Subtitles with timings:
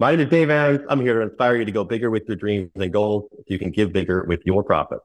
[0.00, 0.82] My name is Dave Aarons.
[0.88, 3.58] I'm here to inspire you to go bigger with your dreams and goals so you
[3.58, 5.00] can give bigger with your profit.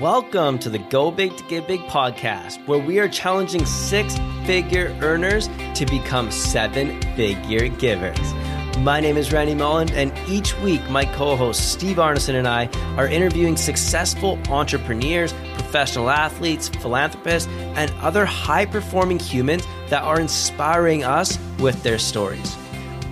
[0.00, 4.96] Welcome to the Go Big to Give Big podcast, where we are challenging six figure
[5.02, 8.32] earners to become seven figure givers.
[8.78, 12.70] My name is Randy Molland, and each week my co host Steve Arneson and I
[12.96, 21.04] are interviewing successful entrepreneurs, professional athletes, philanthropists, and other high performing humans that are inspiring
[21.04, 22.56] us with their stories.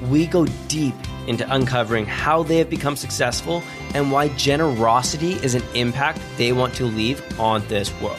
[0.09, 0.95] We go deep
[1.27, 3.63] into uncovering how they have become successful
[3.95, 8.19] and why generosity is an impact they want to leave on this world.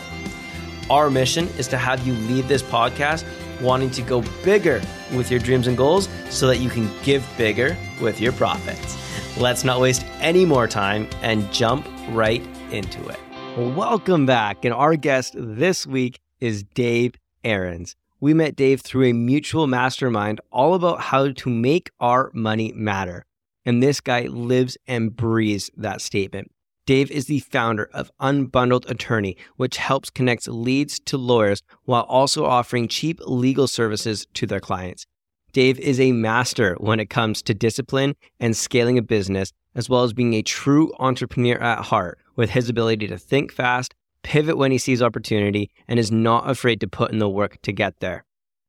[0.90, 3.26] Our mission is to have you leave this podcast
[3.62, 4.82] wanting to go bigger
[5.16, 8.98] with your dreams and goals so that you can give bigger with your profits.
[9.38, 13.20] Let's not waste any more time and jump right into it.
[13.58, 14.66] Welcome back.
[14.66, 17.96] And our guest this week is Dave Aarons.
[18.20, 23.26] We met Dave through a mutual mastermind all about how to make our money matter.
[23.64, 26.52] And this guy lives and breathes that statement.
[26.88, 32.46] Dave is the founder of Unbundled Attorney, which helps connect leads to lawyers while also
[32.46, 35.06] offering cheap legal services to their clients.
[35.52, 40.04] Dave is a master when it comes to discipline and scaling a business, as well
[40.04, 43.94] as being a true entrepreneur at heart with his ability to think fast,
[44.28, 47.72] pivot when he sees opportunity, and is not afraid to put in the work to
[47.72, 48.26] get there.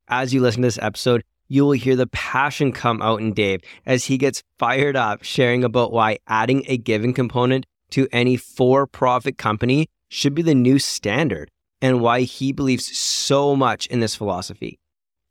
[0.06, 3.62] As you listen to this episode, you will hear the passion come out in Dave
[3.84, 8.86] as he gets fired up sharing about why adding a giving component to any for
[8.86, 11.50] profit company should be the new standard
[11.82, 14.78] and why he believes so much in this philosophy.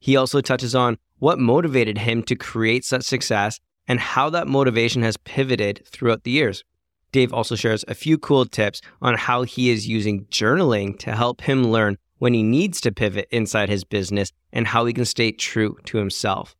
[0.02, 5.04] He also touches on what motivated him to create such success and how that motivation
[5.04, 6.66] has pivoted throughout the years.
[7.12, 11.42] Dave also shares a few cool tips on how he is using journaling to help
[11.42, 15.32] him learn when he needs to pivot inside his business and how he can stay
[15.32, 16.56] true to himself.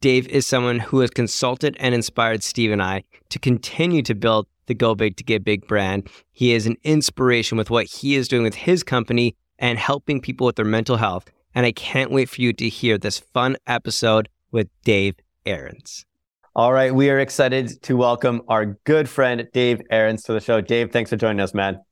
[0.00, 4.46] Dave is someone who has consulted and inspired Steve and I to continue to build
[4.66, 6.08] the Go Big to Give Big brand.
[6.32, 10.46] He is an inspiration with what he is doing with his company and helping people
[10.46, 11.30] with their mental health.
[11.54, 16.05] And I can't wait for you to hear this fun episode with Dave Aarons.
[16.56, 20.62] All right, we are excited to welcome our good friend Dave Aarons to the show.
[20.62, 21.82] Dave, thanks for joining us, man.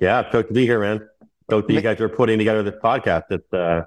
[0.00, 1.08] Yeah, stoked to be here, man.
[1.48, 3.24] Stoked that you guys are putting together this podcast.
[3.30, 3.82] It's uh,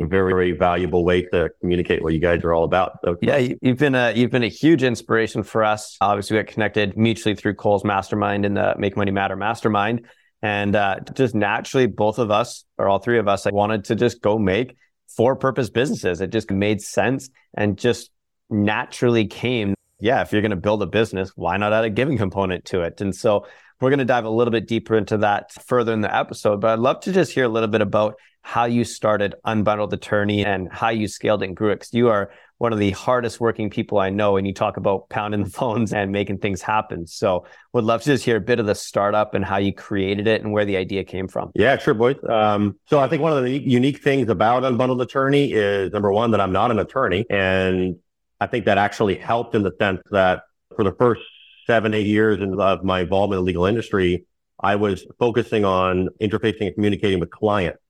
[0.00, 2.92] a very, very valuable way to communicate what you guys are all about.
[3.04, 5.98] So, yeah, you've been a you've been a huge inspiration for us.
[6.00, 10.06] Obviously, we got connected mutually through Cole's mastermind and the Make Money Matter mastermind,
[10.40, 13.96] and uh, just naturally, both of us or all three of us, I wanted to
[13.96, 14.78] just go make
[15.14, 16.22] for purpose businesses.
[16.22, 18.10] It just made sense and just
[18.50, 19.74] naturally came.
[20.00, 22.82] Yeah, if you're going to build a business, why not add a giving component to
[22.82, 23.00] it?
[23.00, 23.46] And so
[23.80, 26.70] we're going to dive a little bit deeper into that further in the episode, but
[26.70, 30.68] I'd love to just hear a little bit about how you started Unbundled Attorney and
[30.72, 31.76] how you scaled it and grew it.
[31.76, 35.08] Because you are one of the hardest working people I know, and you talk about
[35.08, 37.06] pounding the phones and making things happen.
[37.06, 40.26] So, would love to just hear a bit of the startup and how you created
[40.26, 41.52] it and where the idea came from.
[41.54, 42.16] Yeah, sure, boys.
[42.28, 46.30] Um, so, I think one of the unique things about Unbundled Attorney is number one
[46.32, 47.96] that I'm not an attorney, and
[48.40, 50.42] I think that actually helped in the sense that
[50.74, 51.22] for the first
[51.66, 54.26] seven, eight years of my involvement in the legal industry,
[54.58, 57.80] I was focusing on interfacing and communicating with clients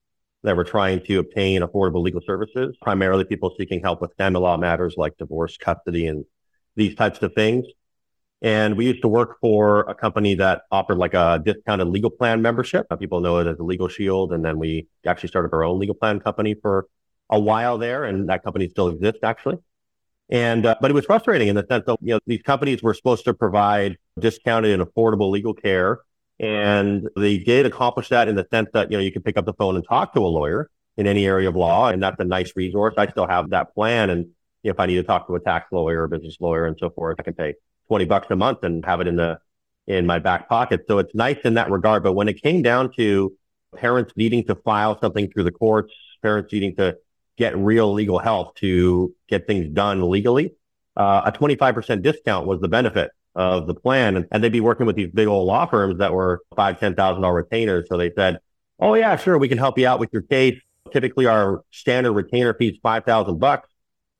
[0.43, 4.57] that were trying to obtain affordable legal services, primarily people seeking help with family law
[4.57, 6.25] matters like divorce, custody, and
[6.77, 7.67] these types of things.
[8.43, 12.41] And we used to work for a company that offered like a discounted legal plan
[12.41, 12.87] membership.
[12.99, 14.33] People know it as a Legal Shield.
[14.33, 16.87] And then we actually started our own legal plan company for
[17.29, 18.05] a while there.
[18.05, 19.59] And that company still exists actually.
[20.31, 22.95] And, uh, but it was frustrating in the sense that, you know, these companies were
[22.95, 26.01] supposed to provide discounted and affordable legal care.
[26.39, 29.45] And they did accomplish that in the sense that, you know, you can pick up
[29.45, 31.89] the phone and talk to a lawyer in any area of law.
[31.89, 32.95] And that's a nice resource.
[32.97, 34.09] I still have that plan.
[34.09, 34.29] And
[34.63, 37.17] if I need to talk to a tax lawyer or business lawyer and so forth,
[37.19, 37.55] I can pay
[37.89, 39.39] 20 bucks a month and have it in the,
[39.87, 40.83] in my back pocket.
[40.87, 42.05] So it's nice in that regard.
[42.05, 43.37] But when it came down to
[43.77, 45.93] parents needing to file something through the courts,
[46.23, 46.97] parents needing to
[47.41, 50.55] get real legal help to get things done legally,
[50.97, 54.17] uh, a 25% discount was the benefit of the plan.
[54.17, 56.95] And, and, they'd be working with these big old law firms that were five, ten
[56.95, 57.89] thousand dollar retainers.
[57.89, 58.41] So they said,
[58.79, 60.61] Oh yeah, sure, we can help you out with your case.
[60.93, 63.69] Typically our standard retainer fee is five thousand bucks.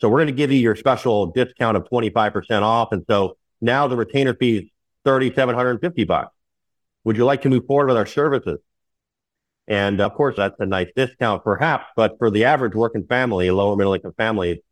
[0.01, 2.89] So we're going to give you your special discount of 25% off.
[2.93, 4.65] And so now the retainer fee is
[5.05, 6.35] 3,750 bucks.
[7.05, 8.61] Would you like to move forward with our services?
[9.71, 13.77] And of course, that's a nice discount, perhaps, but for the average working family, lower
[13.77, 14.65] middle income family,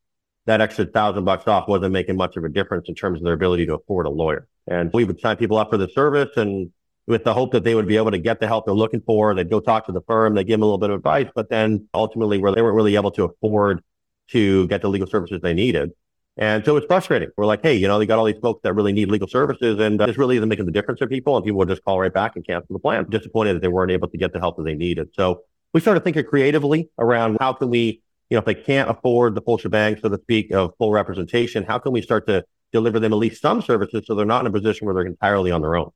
[0.46, 3.34] that extra thousand bucks off wasn't making much of a difference in terms of their
[3.34, 4.48] ability to afford a lawyer.
[4.66, 6.72] And we would sign people up for the service and
[7.06, 9.34] with the hope that they would be able to get the help they're looking for.
[9.36, 11.48] They'd go talk to the firm, they'd give them a little bit of advice, but
[11.48, 13.84] then ultimately where they weren't really able to afford
[14.30, 15.92] to get the legal services they needed.
[16.38, 17.30] And so it's frustrating.
[17.36, 19.80] We're like, hey, you know, they got all these folks that really need legal services
[19.80, 21.36] and uh, this really isn't making the difference for people.
[21.36, 23.06] And people will just call right back and cancel the plan.
[23.10, 25.08] Disappointed that they weren't able to get the help that they needed.
[25.14, 25.42] So
[25.74, 28.00] we started thinking creatively around how can we,
[28.30, 31.64] you know, if they can't afford the full shebang, so to speak, of full representation,
[31.64, 34.46] how can we start to deliver them at least some services so they're not in
[34.46, 35.90] a position where they're entirely on their own?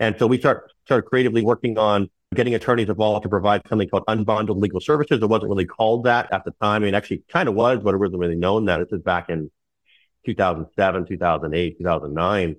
[0.00, 4.04] And so we start started creatively working on getting attorneys involved to provide something called
[4.06, 5.22] unbundled legal services.
[5.22, 6.82] It wasn't really called that at the time.
[6.82, 8.80] I mean, actually kind of was, but it wasn't really known that.
[8.80, 9.50] This is back in
[10.34, 12.56] 2007, 2008, 2009.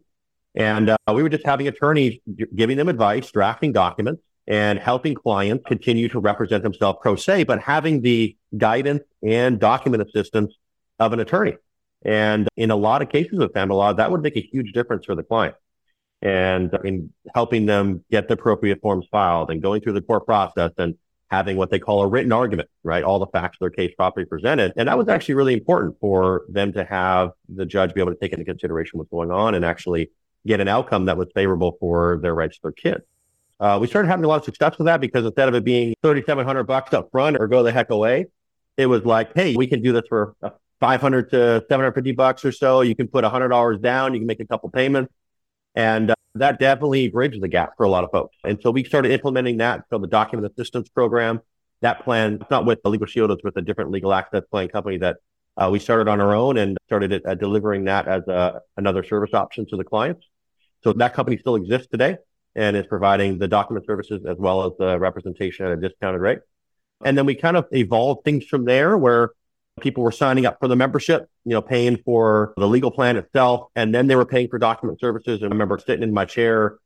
[0.56, 2.19] And uh, we were just having attorneys
[2.56, 7.62] giving them advice, drafting documents, and helping clients continue to represent themselves pro se, but
[7.62, 10.56] having the guidance and document assistance
[10.98, 11.56] of an attorney.
[12.01, 15.06] And in a lot of cases with family law, that would make a huge difference
[15.06, 15.56] for the client.
[16.21, 20.71] And in helping them get the appropriate forms filed and going through the court process
[20.77, 20.95] and
[21.30, 23.04] having what they call a written argument, right?
[23.04, 24.74] All the facts of their case properly presented.
[24.76, 28.20] And that was actually really important for them to have the judge be able to
[28.20, 30.10] take into consideration what's going on and actually
[30.48, 33.04] get an outcome that was favorable for their rights to their kids.
[33.60, 35.94] Uh, we started having a lot of success with that because instead of it being
[36.02, 38.26] 3,700 bucks up front or go the heck away,
[38.78, 40.36] it was like, hey, we can do this for
[40.80, 41.38] 500 to
[41.68, 42.81] 750 bucks or so.
[42.81, 44.14] You can put $100 down.
[44.14, 45.14] You can make a couple payments.
[45.75, 48.38] And uh, that definitely bridged the gap for a lot of folks.
[48.44, 49.83] And so we started implementing that.
[49.89, 51.42] So the document assistance program,
[51.81, 54.98] that plan, not with the Legal Shield, it's with a different legal access plan company
[54.98, 55.18] that
[55.57, 59.33] uh, we started on our own and started uh, delivering that as a, another service
[59.33, 60.25] option to the clients.
[60.83, 62.18] So that company still exists today
[62.56, 66.39] and is providing the document services as well as the representation at a discounted rate.
[67.04, 69.31] And then we kind of evolved things from there where
[69.80, 73.70] people were signing up for the membership, you know, paying for the legal plan itself,
[73.76, 75.42] and then they were paying for document services.
[75.42, 76.78] And I remember sitting in my chair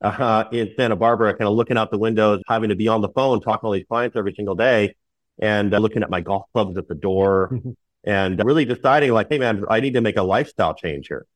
[0.00, 3.08] uh, in Santa Barbara, kind of looking out the windows, having to be on the
[3.10, 4.94] phone, talking to all these clients every single day,
[5.40, 7.60] and uh, looking at my golf clubs at the door,
[8.04, 11.26] and really deciding like, hey man, I need to make a lifestyle change here.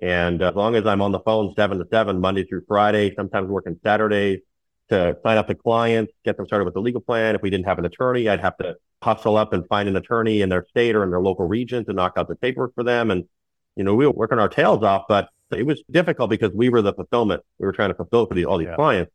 [0.00, 3.48] And as long as I'm on the phone seven to seven, Monday through Friday, sometimes
[3.48, 4.40] working Saturdays
[4.92, 7.34] to sign up the clients, get them started with the legal plan.
[7.34, 10.42] If we didn't have an attorney, I'd have to hustle up and find an attorney
[10.42, 13.10] in their state or in their local region to knock out the paperwork for them.
[13.10, 13.24] And,
[13.76, 16.82] you know, we were working our tails off, but it was difficult because we were
[16.82, 17.42] the fulfillment.
[17.58, 18.74] We were trying to fulfill for all these yeah.
[18.76, 19.12] clients.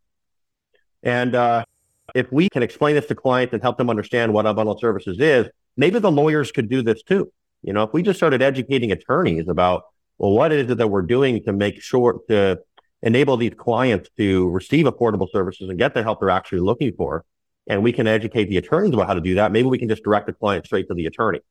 [1.03, 1.65] And uh,
[2.13, 5.47] if we can explain this to clients and help them understand what unbundled services is,
[5.77, 7.31] maybe the lawyers could do this too.
[7.63, 9.83] You know, if we just started educating attorneys about,
[10.17, 12.59] well, what is it that we're doing to make sure to
[13.01, 17.25] enable these clients to receive affordable services and get the help they're actually looking for,
[17.67, 19.51] and we can educate the attorneys about how to do that.
[19.51, 21.41] Maybe we can just direct the client straight to the attorney.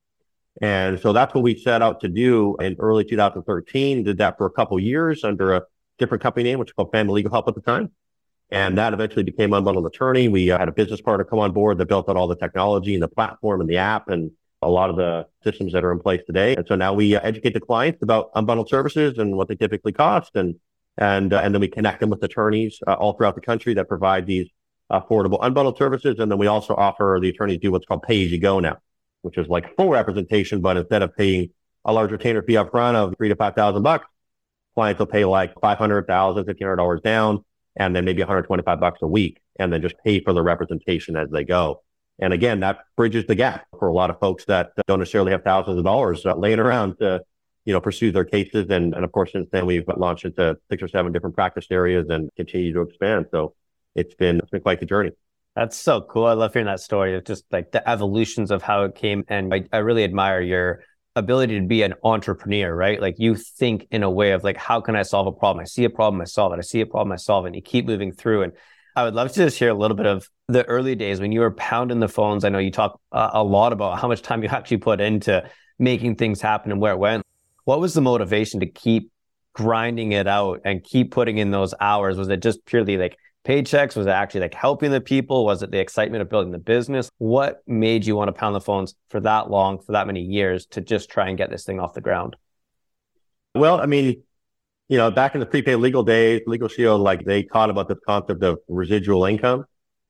[0.60, 4.04] And so that's what we set out to do in early 2013.
[4.04, 5.62] Did that for a couple years under a
[5.98, 7.90] different company name, which was called Family Legal Help at the time.
[8.50, 10.28] And that eventually became Unbundled Attorney.
[10.28, 12.94] We uh, had a business partner come on board that built out all the technology
[12.94, 14.31] and the platform and the app and
[14.62, 16.54] a lot of the systems that are in place today.
[16.54, 19.93] And so now we uh, educate the clients about unbundled services and what they typically
[19.93, 20.37] cost.
[20.37, 20.56] And,
[20.98, 23.88] and, uh, and then we connect them with attorneys uh, all throughout the country that
[23.88, 24.48] provide these
[24.90, 26.16] affordable unbundled services.
[26.19, 28.78] And then we also offer the attorneys do what's called pay as you go now,
[29.22, 31.50] which is like full representation, but instead of paying
[31.84, 34.06] a large retainer fee up front of three to 5,000 bucks,
[34.75, 37.44] clients will pay like 500,000, 1,500 dollars down,
[37.76, 41.31] and then maybe 125 bucks a week, and then just pay for the representation as
[41.31, 41.82] they go.
[42.19, 45.44] And again, that bridges the gap for a lot of folks that don't necessarily have
[45.44, 47.22] thousands of dollars uh, laying around to,
[47.67, 48.71] you know, pursue their cases.
[48.71, 52.06] And, and of course, since then we've launched into six or seven different practice areas
[52.08, 53.27] and continue to expand.
[53.32, 53.55] So
[53.94, 55.11] it's been it's been quite the journey.
[55.56, 56.27] That's so cool.
[56.27, 57.15] I love hearing that story.
[57.17, 59.25] of just like the evolutions of how it came.
[59.29, 60.85] And I, I really admire your
[61.17, 63.01] ability to be an entrepreneur, right?
[63.01, 65.63] Like you think in a way of like, how can I solve a problem?
[65.63, 66.58] I see a problem, I solve it.
[66.58, 67.49] I see a problem, I solve it.
[67.49, 68.43] And you keep moving through.
[68.43, 68.53] And
[68.94, 71.41] I would love to just hear a little bit of the early days when you
[71.41, 72.44] were pounding the phones.
[72.44, 75.49] I know you talk uh, a lot about how much time you actually put into
[75.79, 77.23] making things happen and where it went.
[77.67, 79.11] What was the motivation to keep
[79.53, 82.17] grinding it out and keep putting in those hours?
[82.17, 83.96] Was it just purely like, paychecks?
[83.96, 85.44] Was it actually like helping the people?
[85.44, 87.11] Was it the excitement of building the business?
[87.19, 90.67] What made you want to pound the phones for that long, for that many years
[90.67, 92.37] to just try and get this thing off the ground?
[93.56, 94.23] Well, I mean,
[94.89, 97.99] you know, back in the prepaid legal days, Legal Shield, like they taught about this
[98.06, 99.65] concept of residual income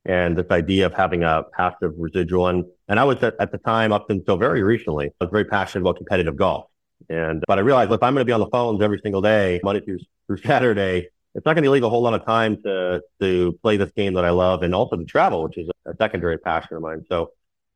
[0.04, 2.48] and this idea of having a passive residual.
[2.48, 5.46] And, and I was at, at the time up until very recently, I was very
[5.46, 6.66] passionate about competitive golf.
[7.08, 9.60] And, but I realized if I'm going to be on the phones every single day,
[9.62, 13.02] Monday through, through Saturday, it's not going to leave a whole lot of time to
[13.20, 16.38] to play this game that I love and also to travel, which is a secondary
[16.38, 17.04] passion of mine.
[17.10, 17.32] So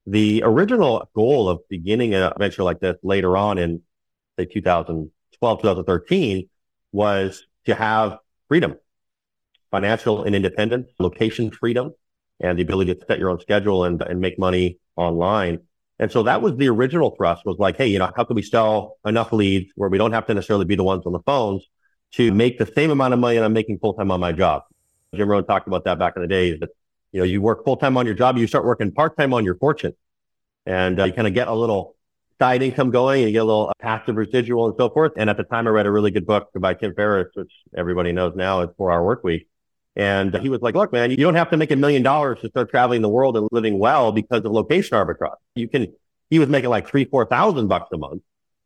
[0.07, 3.83] the original goal of beginning a venture like this later on in
[4.39, 6.49] say 2012, 2013
[6.93, 8.77] was to have freedom,
[9.71, 11.93] financial and independence, location freedom,
[12.41, 15.61] and the ability to set your own schedule and, and make money online.
[16.01, 18.41] And so that was the original thrust was like, hey, you know, how can we
[18.41, 21.69] sell enough leads where we don't have to necessarily be the ones on the phones
[22.13, 24.63] to make the same amount of money that I'm making full time on my job?
[25.15, 26.71] Jim Rohn talked about that back in the days that,
[27.13, 29.45] you know, you work full time on your job, you start working part time on
[29.45, 29.93] your fortune
[30.65, 31.97] and uh, you kind of get a little
[32.41, 35.13] side income going and you get a little passive residual and so forth.
[35.19, 38.13] And at the time I read a really good book by Tim Ferriss, which everybody
[38.13, 39.49] knows now is four hour work week.
[39.97, 42.49] And he was like, look, man, you don't have to make a million dollars to
[42.49, 45.35] start traveling the world and living well because of location arbitrage.
[45.57, 45.93] You can,
[46.31, 48.23] he was making like three, 4,000 bucks a month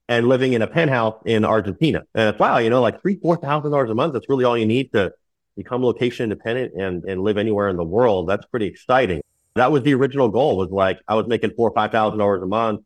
[0.09, 2.02] and living in a penthouse in Argentina.
[2.14, 4.12] And it's wow, you know, like three, four thousand dollars a month.
[4.12, 5.12] That's really all you need to
[5.57, 8.28] become location independent and, and live anywhere in the world.
[8.28, 9.23] That's pretty exciting.
[9.54, 12.43] That was the original goal was like, I was making four or five thousand dollars
[12.43, 12.81] a month,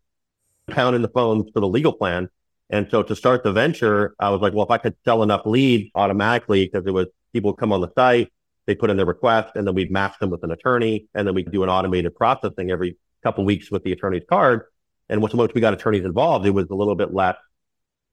[0.70, 2.28] pounding the phones for the legal plan.
[2.70, 5.46] And so to start the venture, I was like, well, if I could sell enough
[5.46, 8.32] leads automatically, because it was people come on the site,
[8.66, 11.34] they put in their request, and then we'd match them with an attorney, and then
[11.34, 14.62] we do an automated processing every couple weeks with the attorney's card.
[15.08, 17.36] And once we got attorneys involved, it was a little bit less,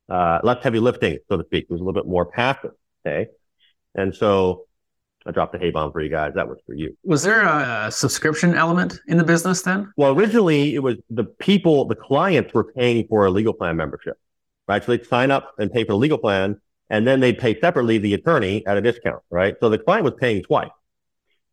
[0.10, 1.66] uh, less heavy lifting, so to speak.
[1.66, 2.72] It was a little bit more passive.
[3.06, 3.28] Okay.
[3.94, 4.66] And so
[5.26, 6.34] I dropped a hay bomb for you guys.
[6.36, 6.96] That was for you.
[7.04, 9.92] Was there a subscription element in the business then?
[9.98, 14.18] Well, originally it was the people, the clients were paying for a legal plan membership,
[14.68, 14.84] right?
[14.84, 17.98] So they'd sign up and pay for the legal plan and then they'd pay separately
[17.98, 19.56] the attorney at a discount, right?
[19.60, 20.70] So the client was paying twice.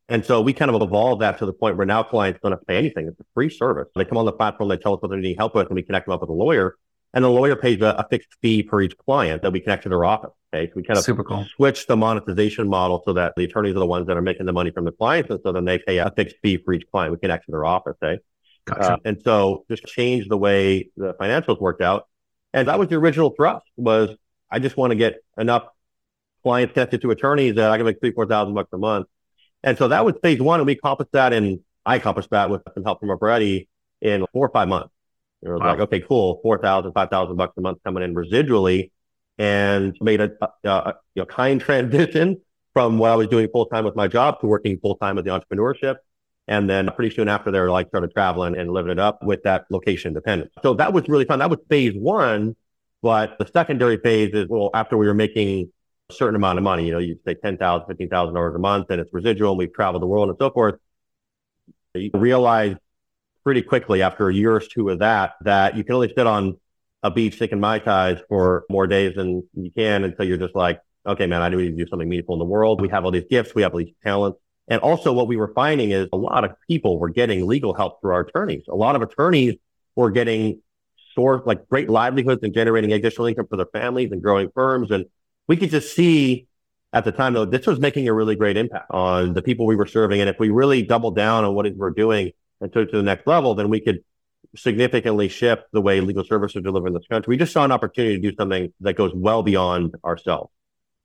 [0.08, 2.60] And so we kind of evolved that to the point where now clients don't have
[2.60, 3.06] to pay anything.
[3.06, 3.88] It's a free service.
[3.94, 5.82] They come on the platform, they tell us what they need help with, and we
[5.82, 6.76] connect them up with a lawyer.
[7.14, 9.88] And the lawyer pays a, a fixed fee for each client that we connect to
[9.88, 10.30] their office.
[10.52, 10.68] Okay.
[10.68, 11.46] So we kind of Super cool.
[11.56, 14.52] switch the monetization model so that the attorneys are the ones that are making the
[14.52, 15.30] money from the clients.
[15.30, 17.12] And so then they pay a fixed fee for each client.
[17.12, 17.96] We connect to their office.
[18.02, 18.20] Okay.
[18.64, 18.92] Gotcha.
[18.92, 22.06] Uh, and so just change the way the financials worked out.
[22.54, 24.10] And that was the original thrust was
[24.52, 25.64] I just want to get enough
[26.42, 29.06] clients connected to attorneys that I can make three, four thousand bucks a month.
[29.64, 30.60] And so that was phase one.
[30.60, 33.68] And we accomplished that and I accomplished that with some help from a Operati
[34.00, 34.90] in four or five months.
[35.42, 35.70] It was wow.
[35.70, 38.90] like, okay, cool, 4,000, 5,000 bucks a month coming in residually
[39.38, 42.40] and made a, a, a you know, kind transition
[42.72, 45.24] from what I was doing full time with my job to working full time with
[45.24, 45.96] the entrepreneurship.
[46.48, 49.64] And then pretty soon after there, like started traveling and living it up with that
[49.70, 50.52] location independence.
[50.62, 51.38] So that was really fun.
[51.38, 52.56] That was phase one.
[53.02, 55.72] But the secondary phase is, well, after we were making
[56.08, 59.12] a certain amount of money, you know, you say $10,000, $15,000 a month and it's
[59.12, 60.76] residual and we've traveled the world and so forth.
[61.94, 62.76] You realize
[63.44, 66.58] pretty quickly after a year or two of that, that you can only sit on
[67.02, 70.80] a beach taking Mai Tais for more days than you can until you're just like,
[71.04, 72.80] okay, man, I need to do something meaningful in the world.
[72.80, 73.54] We have all these gifts.
[73.54, 74.38] We have all these talents.
[74.68, 78.00] And also what we were finding is a lot of people were getting legal help
[78.00, 78.62] through our attorneys.
[78.68, 79.54] A lot of attorneys
[79.96, 80.62] were getting
[81.14, 84.90] source like great livelihoods and generating additional income for their families and growing firms.
[84.90, 85.06] And
[85.48, 86.46] we could just see
[86.92, 89.76] at the time though, this was making a really great impact on the people we
[89.76, 90.20] were serving.
[90.20, 93.02] And if we really doubled down on what we're doing and took it to the
[93.02, 94.04] next level, then we could
[94.54, 97.32] significantly shift the way legal services are delivered in this country.
[97.32, 100.52] We just saw an opportunity to do something that goes well beyond ourselves,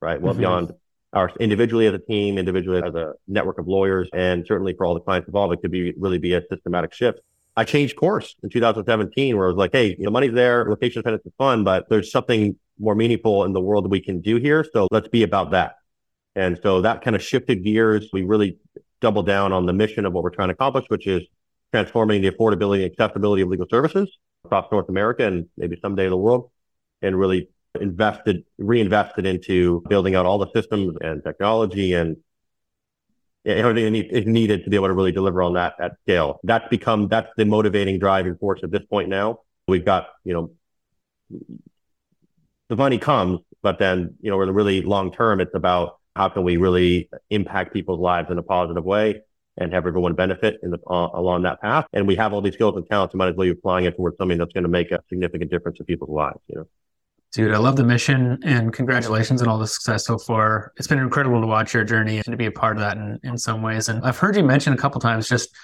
[0.01, 0.21] right?
[0.21, 0.41] Well mm-hmm.
[0.41, 0.73] beyond
[1.13, 4.93] our individually as a team, individually as a network of lawyers, and certainly for all
[4.93, 7.19] the clients involved, it could be really be a systematic shift.
[7.57, 11.25] I changed course in 2017 where I was like, hey, the money's there, location independence
[11.25, 14.63] is fun, but there's something more meaningful in the world that we can do here.
[14.71, 15.77] So let's be about that.
[16.35, 18.09] And so that kind of shifted gears.
[18.13, 18.57] We really
[19.01, 21.23] doubled down on the mission of what we're trying to accomplish, which is
[21.71, 24.07] transforming the affordability and accessibility of legal services
[24.45, 26.51] across North America and maybe someday in the world,
[27.01, 27.49] and really
[27.81, 32.17] invested, reinvested into building out all the systems and technology and
[33.47, 36.39] everything is needed to be able to really deliver on that at scale.
[36.43, 39.39] That's become that's the motivating driving force at this point now.
[39.67, 40.51] We've got, you know,
[42.69, 46.43] the money comes, but then, you know, we're really long term, it's about how can
[46.43, 49.21] we really impact people's lives in a positive way
[49.57, 51.85] and have everyone benefit in the, uh, along that path.
[51.93, 53.13] And we have all these skills and talents.
[53.13, 55.51] You might as well be applying it towards something that's going to make a significant
[55.51, 56.39] difference in people's lives.
[56.47, 56.67] You know.
[57.37, 60.73] Dude, I love the mission and congratulations on all the success so far.
[60.77, 63.19] It's been incredible to watch your journey and to be a part of that in,
[63.21, 63.89] in some ways.
[63.89, 65.55] And I've heard you mention a couple times just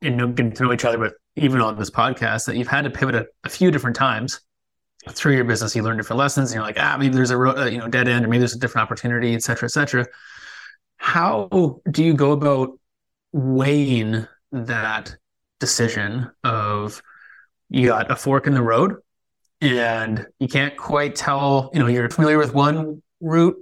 [0.00, 2.90] in getting to know each other, but even on this podcast that you've had to
[2.90, 4.40] pivot a, a few different times
[5.10, 5.76] through your business.
[5.76, 8.08] You learn different lessons and you're like, ah, maybe there's a uh, you know dead
[8.08, 10.08] end or maybe there's a different opportunity, et cetera, et cetera.
[10.96, 12.70] How do you go about
[13.30, 15.14] weighing that
[15.60, 17.00] decision of
[17.68, 18.96] you got a fork in the road
[19.62, 23.56] and you can't quite tell, you know, you're familiar with one route,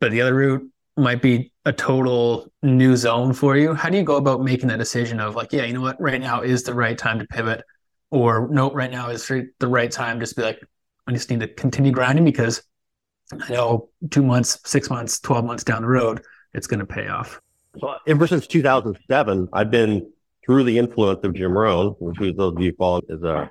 [0.00, 3.74] but the other route might be a total new zone for you.
[3.74, 6.20] How do you go about making that decision of like, yeah, you know what, right
[6.20, 7.62] now is the right time to pivot,
[8.10, 10.60] or no, right now is the right time just be like,
[11.08, 12.62] I just need to continue grinding because
[13.32, 16.22] I know two months, six months, 12 months down the road,
[16.54, 17.40] it's going to pay off.
[17.80, 20.08] So ever since 2007, I've been
[20.46, 23.50] through the influence of Jim Rohn, which those of you follow is a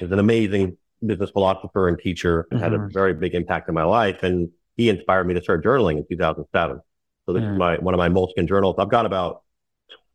[0.00, 2.64] is an amazing business philosopher and teacher and mm-hmm.
[2.64, 2.92] had a mm-hmm.
[2.92, 4.22] very big impact in my life.
[4.22, 6.80] And he inspired me to start journaling in 2007.
[7.26, 7.52] So this mm.
[7.52, 8.76] is my one of my Moleskine journals.
[8.78, 9.42] I've got about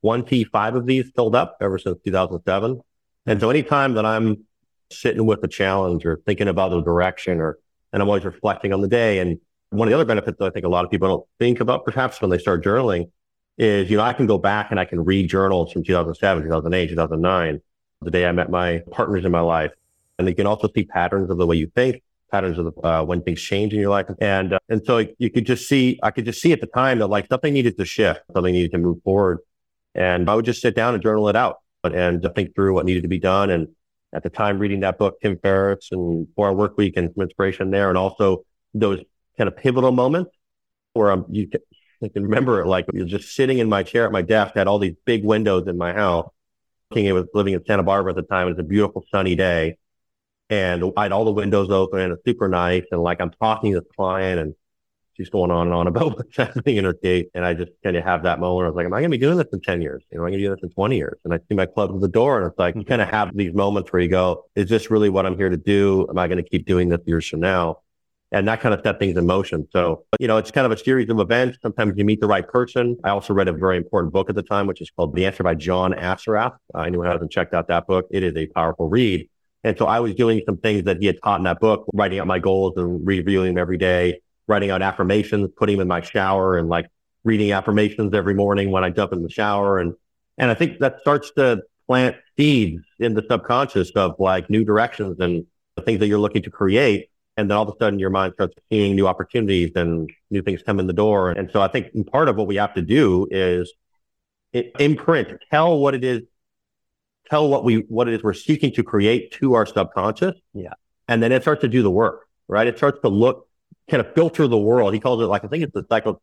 [0.01, 2.81] 25 of these filled up ever since 2007.
[3.25, 4.45] And so anytime that I'm
[4.91, 7.59] sitting with a challenge or thinking about the direction or,
[7.93, 9.19] and I'm always reflecting on the day.
[9.19, 11.59] And one of the other benefits that I think a lot of people don't think
[11.59, 13.11] about perhaps when they start journaling
[13.57, 16.89] is, you know, I can go back and I can read journals from 2007, 2008,
[16.89, 17.61] 2009,
[18.01, 19.71] the day I met my partners in my life.
[20.17, 22.01] And you can also see patterns of the way you think,
[22.31, 24.07] patterns of the, uh, when things change in your life.
[24.19, 26.99] And, uh, and so you could just see, I could just see at the time
[26.99, 29.39] that like something needed to shift, something needed to move forward.
[29.95, 32.85] And I would just sit down and journal it out but and think through what
[32.85, 33.49] needed to be done.
[33.49, 33.69] And
[34.13, 37.23] at the time, reading that book, Tim Ferriss and Four Hour Work Week and some
[37.23, 37.89] inspiration there.
[37.89, 38.99] And also those
[39.37, 40.31] kind of pivotal moments
[40.93, 41.61] where I'm, you can,
[42.03, 44.67] I can remember it like you're just sitting in my chair at my desk, had
[44.67, 46.29] all these big windows in my house.
[46.95, 48.47] It was living in Santa Barbara at the time.
[48.47, 49.77] It was a beautiful sunny day.
[50.49, 52.83] And I had all the windows open and it's super nice.
[52.91, 54.55] And like I'm talking to the client and
[55.13, 57.29] she's going on and on about what's happening in her gate.
[57.35, 58.65] And I just kind of have that moment.
[58.65, 60.03] I was like, am I going to be doing this in 10 years?
[60.11, 61.19] You know, am I going to do this in 20 years?
[61.23, 62.89] And I see my club at the door and it's like, you mm-hmm.
[62.89, 65.57] kind of have these moments where you go, is this really what I'm here to
[65.57, 66.07] do?
[66.09, 67.81] Am I going to keep doing this years from now?
[68.31, 69.67] And that kind of set things in motion.
[69.71, 71.57] So, you know, it's kind of a series of events.
[71.63, 72.95] Sometimes you meet the right person.
[73.03, 75.43] I also read a very important book at the time, which is called The Answer
[75.43, 76.55] by John Assaraf.
[76.75, 79.27] Uh, anyone hasn't checked out that book, it is a powerful read.
[79.63, 82.19] And so I was doing some things that he had taught in that book, writing
[82.19, 86.01] out my goals and reviewing them every day, writing out affirmations, putting them in my
[86.01, 86.87] shower and like
[87.23, 89.79] reading affirmations every morning when I jump in the shower.
[89.79, 89.95] And,
[90.37, 95.19] and I think that starts to plant seeds in the subconscious of like new directions
[95.19, 95.45] and
[95.75, 97.09] the things that you're looking to create.
[97.39, 100.61] And then all of a sudden your mind starts seeing new opportunities and new things
[100.61, 101.31] come in the door.
[101.31, 103.71] And so I think part of what we have to do is
[104.53, 106.21] imprint, tell what it is
[107.29, 110.35] tell what we what it is we're seeking to create to our subconscious.
[110.53, 110.73] Yeah.
[111.07, 112.67] And then it starts to do the work, right?
[112.67, 113.47] It starts to look,
[113.89, 114.93] kind of filter the world.
[114.93, 116.21] He calls it like I think it's the psycho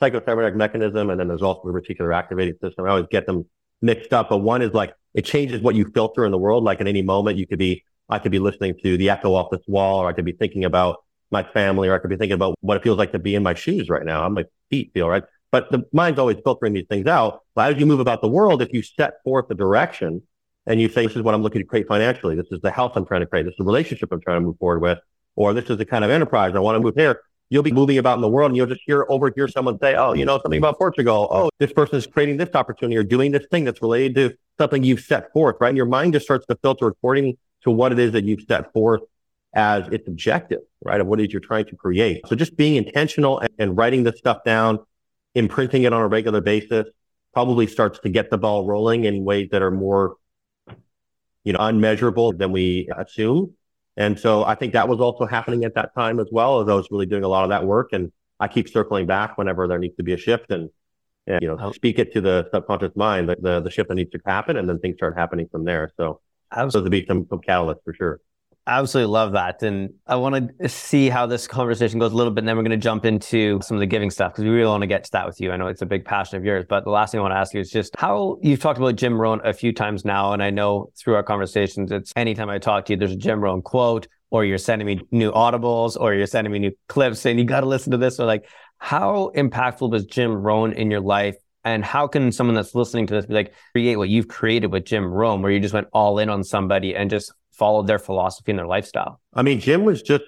[0.00, 2.84] psychocybernetic mechanism, and then there's also the reticular activating system.
[2.84, 3.46] I always get them
[3.82, 6.64] mixed up, but one is like it changes what you filter in the world.
[6.64, 9.50] Like in any moment, you could be I could be listening to the echo off
[9.50, 10.98] this wall, or I could be thinking about
[11.30, 13.42] my family, or I could be thinking about what it feels like to be in
[13.42, 14.24] my shoes right now.
[14.24, 17.40] I'm my feet feel right, but the mind's always filtering these things out.
[17.54, 20.22] But as you move about the world, if you set forth a direction
[20.66, 22.36] and you say, this is what I'm looking to create financially.
[22.36, 23.44] This is the health I'm trying to create.
[23.44, 24.98] This is the relationship I'm trying to move forward with,
[25.36, 27.20] or this is the kind of enterprise I want to move here.
[27.50, 30.14] You'll be moving about in the world and you'll just hear overhear someone say, Oh,
[30.14, 31.28] you know, something about Portugal.
[31.30, 34.82] Oh, this person is creating this opportunity or doing this thing that's related to something
[34.82, 35.68] you've set forth, right?
[35.68, 38.72] And your mind just starts to filter according to what it is that you've set
[38.72, 39.02] forth
[39.54, 41.00] as its objective, right?
[41.00, 42.26] Of what it is you're trying to create.
[42.26, 44.78] So just being intentional and, and writing this stuff down,
[45.34, 46.86] imprinting it on a regular basis
[47.32, 50.16] probably starts to get the ball rolling in ways that are more
[51.44, 53.54] you know, unmeasurable than we assume.
[53.96, 56.74] And so I think that was also happening at that time as well, as I
[56.74, 57.92] was really doing a lot of that work.
[57.92, 60.70] And I keep circling back whenever there needs to be a shift and,
[61.26, 61.72] and you know, oh.
[61.72, 64.68] speak it to the subconscious mind, the, the, the shift that needs to happen, and
[64.68, 65.92] then things start happening from there.
[65.96, 66.20] So
[66.56, 68.20] those would be some, some catalysts for sure
[68.66, 69.62] absolutely love that.
[69.62, 72.40] And I want to see how this conversation goes a little bit.
[72.40, 74.68] And then we're going to jump into some of the giving stuff because we really
[74.68, 75.52] want to get to that with you.
[75.52, 76.64] I know it's a big passion of yours.
[76.68, 78.96] But the last thing I want to ask you is just how you've talked about
[78.96, 80.32] Jim Rohn a few times now.
[80.32, 83.40] And I know through our conversations, it's anytime I talk to you, there's a Jim
[83.40, 87.38] Rohn quote, or you're sending me new audibles, or you're sending me new clips saying
[87.38, 88.18] you got to listen to this.
[88.18, 91.36] Or like, how impactful was Jim Rohn in your life?
[91.64, 94.84] And how can someone that's listening to this be like, create what you've created with
[94.84, 98.52] Jim Rohn, where you just went all in on somebody and just followed their philosophy
[98.52, 99.20] and their lifestyle?
[99.32, 100.24] I mean, Jim was just,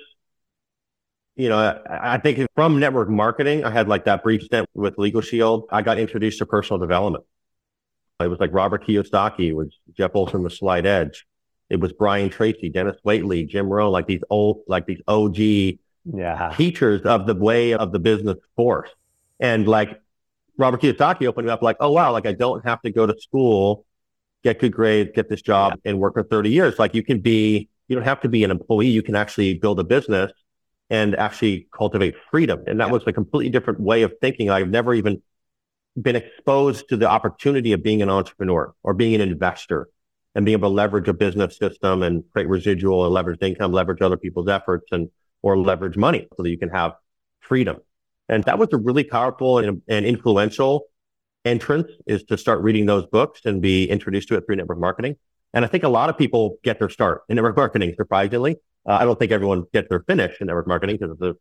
[1.35, 4.96] you know, I, I think from network marketing, I had like that brief stint with
[4.96, 5.64] Legal Shield.
[5.70, 7.25] I got introduced to personal development.
[8.20, 11.27] It was like Robert Kiyosaki, it was Jeff Olson with Slight Edge.
[11.68, 16.55] It was Brian Tracy, Dennis Waitley, Jim Rohn, like these old, like these OG yeah.
[16.57, 18.88] teachers of the way of the business force.
[19.40, 20.01] And like
[20.59, 23.85] Robert Kiyosaki opened up like, oh wow, like I don't have to go to school
[24.47, 25.90] get good grades, get this job yeah.
[25.90, 26.79] and work for 30 years.
[26.79, 28.88] Like you can be, you don't have to be an employee.
[28.88, 30.33] You can actually build a business
[30.88, 32.62] and actually cultivate freedom.
[32.66, 32.92] And that yeah.
[32.92, 34.49] was a completely different way of thinking.
[34.49, 35.21] I've never even
[36.01, 39.88] been exposed to the opportunity of being an entrepreneur or being an investor
[40.35, 44.03] and being able to leverage a business system and create residual and leverage income, leverage
[44.03, 45.09] other people's efforts and,
[45.42, 46.92] or leverage money so that you can have
[47.40, 47.79] freedom.
[48.29, 50.87] And that was a really powerful and, and influential
[51.45, 55.17] entrance is to start reading those books and be introduced to it through network marketing.
[55.55, 58.57] And I think a lot of people get their start in network marketing, surprisingly.
[58.89, 61.35] Uh, I don't think everyone gets their finish in network marketing because it's a,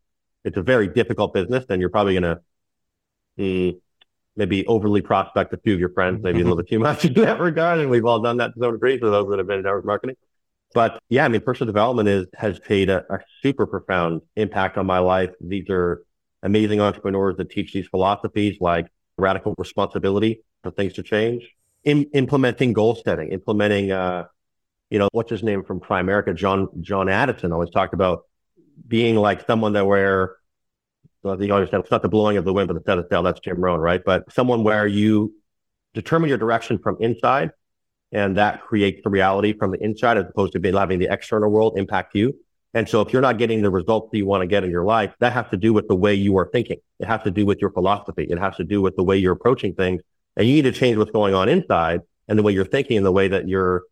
[0.44, 2.40] it's a very difficult business and you're probably going to,
[3.40, 3.82] mm,
[4.36, 7.14] maybe overly prospect a few of your friends, maybe a little bit too much in
[7.14, 7.80] that regard.
[7.80, 9.86] And we've all done that to some degree for those that have been in network
[9.86, 10.18] marketing.
[10.74, 14.86] But yeah, I mean, personal development is has paid a, a super profound impact on
[14.86, 15.32] my life.
[15.40, 16.04] These are
[16.46, 21.50] amazing entrepreneurs that teach these philosophies like radical responsibility for things to change,
[21.84, 24.26] in, implementing goal setting, implementing, uh,
[24.90, 28.24] you know, what's his name from Primerica, John John Addison always talked about
[28.88, 30.36] being like someone that where
[31.24, 33.24] well, you said it's not the blowing of the wind, but the set of sail.
[33.24, 34.02] That's Jim Rohn, right?
[34.06, 35.34] But someone where you
[35.96, 37.50] determine your direction from inside,
[38.12, 41.50] and that creates the reality from the inside, as opposed to being having the external
[41.50, 42.36] world impact you.
[42.76, 44.84] And so, if you're not getting the results that you want to get in your
[44.84, 46.78] life, that has to do with the way you are thinking.
[47.00, 48.28] It has to do with your philosophy.
[48.30, 50.02] It has to do with the way you're approaching things.
[50.36, 53.06] And you need to change what's going on inside and the way you're thinking and
[53.06, 53.84] the way that you're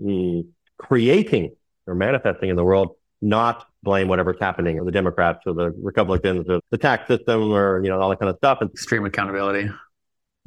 [0.00, 0.44] mm,
[0.76, 1.54] creating
[1.86, 6.48] or manifesting in the world, not blame whatever's happening or the Democrats or the Republicans
[6.48, 8.58] or the tax system or, you know, all that kind of stuff.
[8.60, 9.70] And extreme accountability.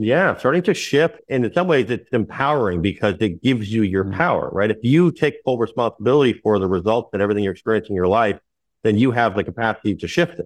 [0.02, 1.20] Yeah, starting to shift.
[1.28, 4.14] And in some ways, it's empowering because it gives you your mm-hmm.
[4.14, 4.72] power, right?
[4.72, 8.40] If you take full responsibility for the results and everything you're experiencing in your life,
[8.84, 10.46] then you have the capacity to shift it,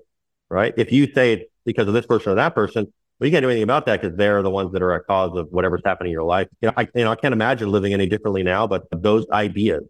[0.50, 0.74] right?
[0.76, 3.50] If you say it's because of this person or that person, well, you can't do
[3.50, 6.14] anything about that because they're the ones that are a cause of whatever's happening in
[6.14, 6.48] your life.
[6.60, 9.84] You know, I, you know, I can't imagine living any differently now, but those ideas,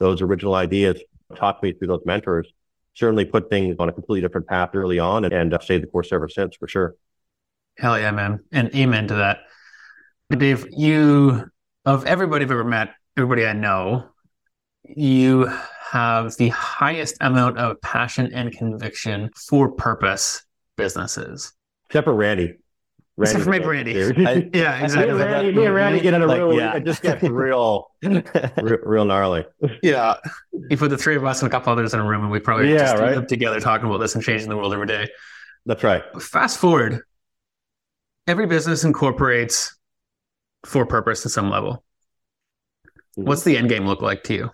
[0.00, 1.00] those original ideas
[1.36, 2.52] taught me through those mentors
[2.94, 5.86] certainly put things on a completely different path early on and, and uh, stayed the
[5.86, 6.96] course ever since for sure.
[7.78, 8.40] Hell yeah, man.
[8.52, 9.38] And amen to that.
[10.30, 11.50] Dave, you,
[11.84, 14.08] of everybody I've ever met, everybody I know,
[14.84, 15.50] you
[15.90, 20.44] have the highest amount of passion and conviction for purpose
[20.76, 21.52] businesses.
[21.88, 22.54] Except for Randy.
[23.18, 24.26] Randy Except for maybe Randy.
[24.26, 25.10] I, yeah, exactly.
[25.10, 26.76] And Randy, me and Randy get in a like, real, yeah.
[26.76, 29.46] it just gets real, real, real, gnarly.
[29.82, 30.16] Yeah.
[30.52, 32.40] You put the three of us and a couple others in a room and we
[32.40, 33.28] probably yeah, just right?
[33.28, 35.08] together talking about this and changing the world every day.
[35.64, 36.02] That's right.
[36.20, 37.02] Fast forward,
[38.26, 39.76] every business incorporates
[40.64, 41.84] for purpose to some level.
[43.18, 43.24] Mm-hmm.
[43.24, 44.50] What's the end game look like to you?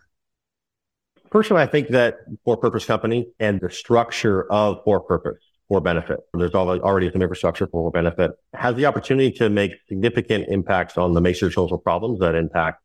[1.31, 6.21] Personally, I think that for purpose company and the structure of for purpose for benefit.
[6.35, 11.23] There's already some infrastructure for benefit has the opportunity to make significant impacts on the
[11.23, 12.83] major social problems that impact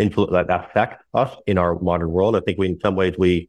[0.00, 2.34] influ- that affect us in our modern world.
[2.34, 3.48] I think we, in some ways, we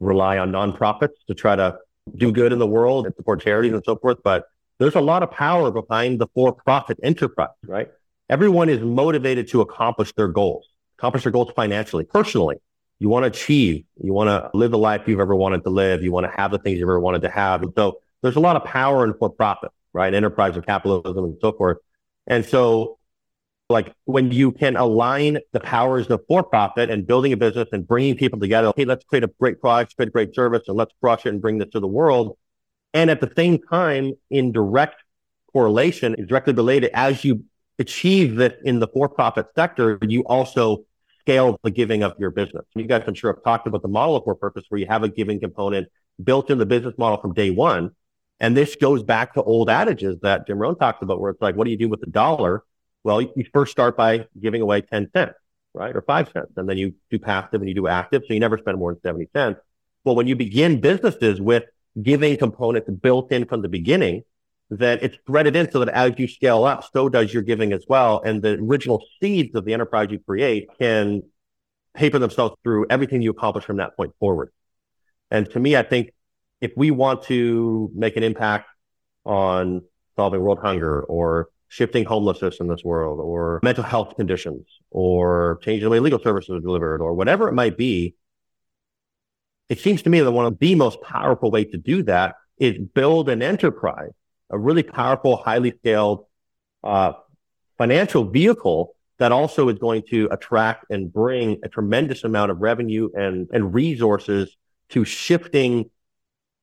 [0.00, 1.76] rely on nonprofits to try to
[2.16, 4.18] do good in the world and support charities and so forth.
[4.24, 4.46] But
[4.80, 7.90] there's a lot of power behind the for-profit enterprise, right?
[8.28, 10.66] Everyone is motivated to accomplish their goals,
[10.98, 12.56] accomplish their goals financially, personally.
[12.98, 16.02] You want to achieve, you want to live the life you've ever wanted to live,
[16.02, 17.62] you want to have the things you've ever wanted to have.
[17.62, 20.12] And so there's a lot of power in for-profit, right?
[20.12, 21.76] Enterprise or capitalism and so forth.
[22.26, 22.98] And so
[23.68, 28.16] like when you can align the powers of for-profit and building a business and bringing
[28.16, 31.26] people together, hey, let's create a great product, create a great service, and let's crush
[31.26, 32.36] it and bring this to the world.
[32.92, 35.02] And at the same time, in direct
[35.52, 37.44] correlation, directly related, as you
[37.78, 40.84] achieve this in the for-profit sector, you also
[41.20, 42.64] scale the giving of your business.
[42.74, 45.02] You guys, I'm sure, have talked about the model of for purpose where you have
[45.02, 45.88] a giving component
[46.22, 47.92] built in the business model from day one.
[48.40, 51.56] And this goes back to old adages that Jim Rohn talks about, where it's like,
[51.56, 52.64] what do you do with the dollar?
[53.04, 55.34] Well, you first start by giving away 10 cents,
[55.74, 55.94] right?
[55.94, 56.52] Or five cents.
[56.56, 58.22] And then you do passive and you do active.
[58.26, 59.60] So you never spend more than 70 cents.
[60.04, 61.64] Well, when you begin businesses with
[62.00, 64.22] giving components built in from the beginning,
[64.70, 67.84] that it's threaded in so that as you scale up, so does your giving as
[67.88, 68.22] well.
[68.24, 71.22] And the original seeds of the enterprise you create can
[71.94, 74.52] paper themselves through everything you accomplish from that point forward.
[75.30, 76.12] And to me, I think
[76.60, 78.68] if we want to make an impact
[79.24, 79.82] on
[80.16, 85.84] solving world hunger or shifting homelessness in this world or mental health conditions or changing
[85.84, 88.14] the way legal services are delivered or whatever it might be,
[89.70, 92.76] it seems to me that one of the most powerful ways to do that is
[92.76, 94.10] build an enterprise
[94.50, 96.26] a really powerful, highly scaled
[96.82, 97.12] uh,
[97.78, 103.08] financial vehicle that also is going to attract and bring a tremendous amount of revenue
[103.14, 104.56] and, and resources
[104.88, 105.90] to shifting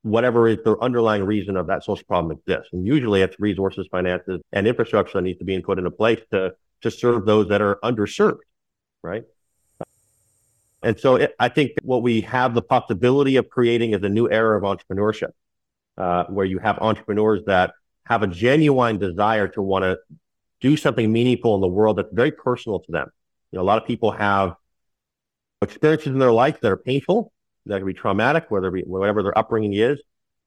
[0.02, 2.68] whatever is the underlying reason of that social problem exists.
[2.72, 6.52] And usually it's resources, finances, and infrastructure that needs to be put into place to,
[6.82, 8.38] to serve those that are underserved,
[9.02, 9.24] right?
[10.82, 14.30] And so it, I think what we have the possibility of creating is a new
[14.30, 15.32] era of entrepreneurship,
[15.96, 19.98] uh, where you have entrepreneurs that have a genuine desire to want to
[20.60, 23.10] do something meaningful in the world that's very personal to them.
[23.52, 24.54] You know, a lot of people have
[25.62, 27.32] experiences in their life that are painful,
[27.66, 30.00] that can be traumatic, whether be, whatever their upbringing is.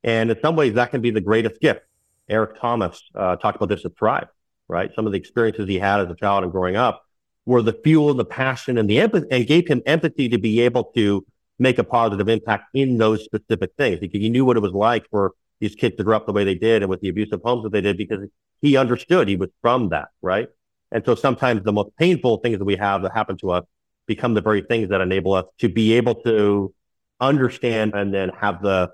[0.03, 1.81] And in some ways, that can be the greatest gift.
[2.29, 4.27] Eric Thomas uh, talked about this at Thrive,
[4.67, 4.91] right?
[4.95, 7.03] Some of the experiences he had as a child and growing up
[7.45, 10.85] were the fuel, the passion, and the empathy, and gave him empathy to be able
[10.95, 11.25] to
[11.59, 13.99] make a positive impact in those specific things.
[13.99, 16.43] Because he knew what it was like for these kids to grow up the way
[16.43, 18.27] they did and with the abusive homes that they did because
[18.61, 20.49] he understood he was from that, right?
[20.91, 23.65] And so sometimes the most painful things that we have that happen to us
[24.07, 26.73] become the very things that enable us to be able to
[27.19, 28.91] understand and then have the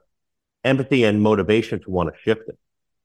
[0.63, 2.57] empathy and motivation to want to shift it.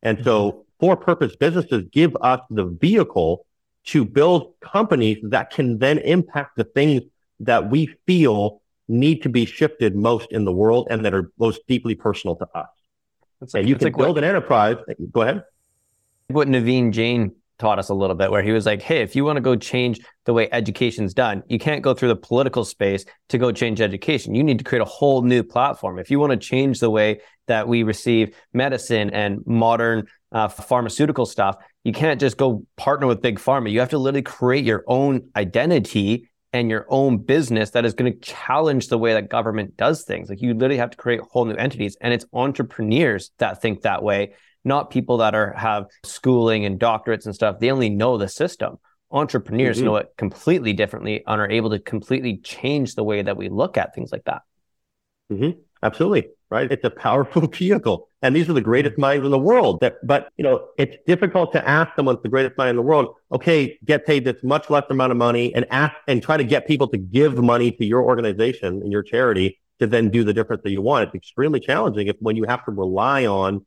[0.02, 0.24] And mm-hmm.
[0.24, 3.46] so for purpose businesses give us the vehicle
[3.84, 7.02] to build companies that can then impact the things
[7.40, 11.60] that we feel need to be shifted most in the world and that are most
[11.66, 12.68] deeply personal to us.
[13.40, 14.76] Like, and you can like build what, an enterprise.
[15.10, 15.44] Go ahead.
[16.28, 19.24] What Naveen Jain taught us a little bit, where he was like, hey, if you
[19.24, 23.04] want to go change the way education's done, you can't go through the political space
[23.28, 24.34] to go change education.
[24.34, 25.98] You need to create a whole new platform.
[25.98, 31.26] If you want to change the way that we receive medicine and modern uh, pharmaceutical
[31.26, 33.70] stuff, you can't just go partner with big pharma.
[33.70, 38.12] You have to literally create your own identity and your own business that is going
[38.12, 40.28] to challenge the way that government does things.
[40.28, 44.02] Like you literally have to create whole new entities, and it's entrepreneurs that think that
[44.02, 47.58] way, not people that are have schooling and doctorates and stuff.
[47.58, 48.76] They only know the system.
[49.10, 49.86] Entrepreneurs mm-hmm.
[49.86, 53.76] know it completely differently and are able to completely change the way that we look
[53.76, 54.42] at things like that.
[55.30, 55.58] Mm-hmm.
[55.82, 56.28] Absolutely.
[56.52, 56.70] Right.
[56.70, 58.10] It's a powerful vehicle.
[58.20, 59.00] And these are the greatest mm-hmm.
[59.00, 59.80] minds in the world.
[59.80, 63.14] That, but, you know, it's difficult to ask someone the greatest mind in the world,
[63.32, 66.66] okay, get paid this much less amount of money and ask and try to get
[66.66, 70.62] people to give money to your organization and your charity to then do the difference
[70.62, 71.06] that you want.
[71.06, 73.64] It's extremely challenging if when you have to rely on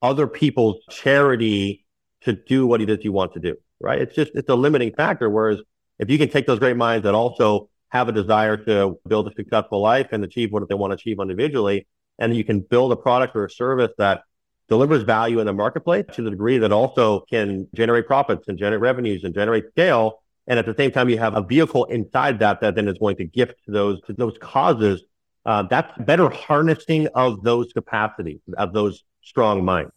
[0.00, 1.84] other people's charity
[2.20, 3.56] to do what it is you want to do.
[3.80, 4.00] Right.
[4.00, 5.28] It's just, it's a limiting factor.
[5.28, 5.58] Whereas
[5.98, 9.34] if you can take those great minds that also have a desire to build a
[9.34, 11.88] successful life and achieve what they want to achieve individually.
[12.20, 14.22] And you can build a product or a service that
[14.68, 18.80] delivers value in the marketplace to the degree that also can generate profits and generate
[18.80, 20.22] revenues and generate scale.
[20.46, 23.16] And at the same time, you have a vehicle inside that that then is going
[23.16, 25.02] to gift to those to those causes.
[25.44, 29.92] Uh, that's better harnessing of those capacities of those strong minds,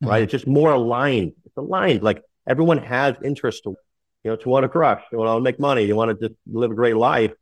[0.00, 0.16] right?
[0.16, 0.22] Mm-hmm.
[0.24, 1.32] It's just more aligned.
[1.44, 2.02] It's aligned.
[2.02, 3.76] Like everyone has interest to,
[4.24, 6.38] you know, to want to crush, to want to make money, you want to just
[6.50, 7.32] live a great life.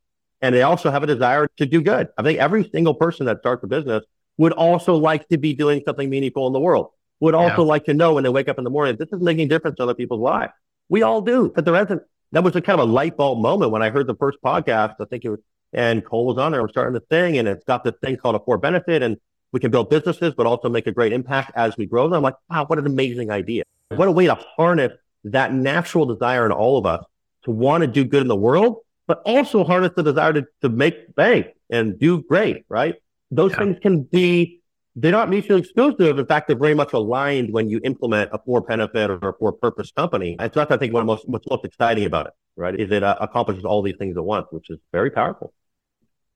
[0.44, 2.08] And they also have a desire to do good.
[2.18, 4.04] I think every single person that starts a business
[4.36, 7.68] would also like to be doing something meaningful in the world, would also yeah.
[7.68, 9.76] like to know when they wake up in the morning, this is making a difference
[9.78, 10.52] in other people's lives.
[10.90, 12.02] We all do, but there isn't,
[12.32, 14.96] that was a kind of a light bulb moment when I heard the first podcast.
[15.00, 15.40] I think it was,
[15.72, 16.60] and Cole was on there.
[16.60, 19.16] We're starting the thing and it's got this thing called a for benefit and
[19.52, 22.18] we can build businesses, but also make a great impact as we grow them.
[22.18, 23.62] I'm like, wow, what an amazing idea.
[23.88, 24.92] What a way to harness
[25.24, 27.02] that natural desire in all of us
[27.44, 30.68] to want to do good in the world, but also harness the desire to, to
[30.68, 32.96] make bank and do great, right?
[33.30, 33.58] Those yeah.
[33.58, 34.60] things can be,
[34.96, 36.18] they're not mutually exclusive.
[36.18, 39.52] In fact, they're very much aligned when you implement a for benefit or a for
[39.52, 40.36] purpose company.
[40.38, 42.78] And so that's, I think, what most, what's most exciting about it, right?
[42.78, 45.52] Is it uh, accomplishes all these things at once, which is very powerful.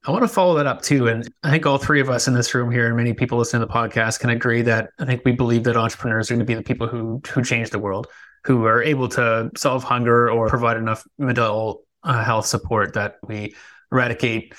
[0.06, 1.08] I want to follow that up too.
[1.08, 3.60] And I think all three of us in this room here and many people listening
[3.60, 6.46] to the podcast can agree that I think we believe that entrepreneurs are going to
[6.46, 8.06] be the people who who change the world
[8.44, 13.54] who are able to solve hunger or provide enough mental uh, health support that we
[13.92, 14.54] eradicate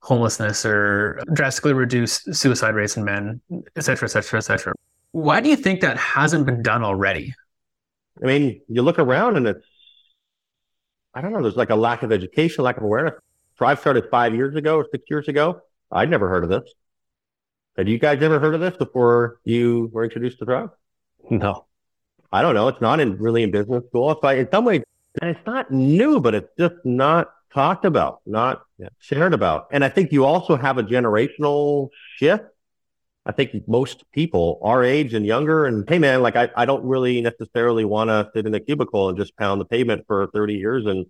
[0.00, 3.40] homelessness or drastically reduce suicide rates in men,
[3.76, 4.74] et cetera, et cetera, et cetera.
[5.12, 7.34] Why do you think that hasn't been done already?
[8.22, 9.66] I mean, you look around and it's,
[11.14, 13.14] I don't know, there's like a lack of education, lack of awareness.
[13.56, 15.60] Thrive started five years ago or six years ago.
[15.90, 16.70] I'd never heard of this.
[17.76, 20.70] Had you guys ever heard of this before you were introduced to Thrive?
[21.30, 21.66] No.
[22.32, 22.68] I don't know.
[22.68, 24.10] It's not in really in business school.
[24.10, 24.82] It's like in some ways,
[25.22, 28.62] it's not new, but it's just not talked about, not
[28.98, 29.68] shared about.
[29.70, 32.44] And I think you also have a generational shift.
[33.26, 36.84] I think most people our age and younger and hey man, like I, I don't
[36.84, 40.54] really necessarily want to sit in a cubicle and just pound the pavement for 30
[40.54, 41.06] years and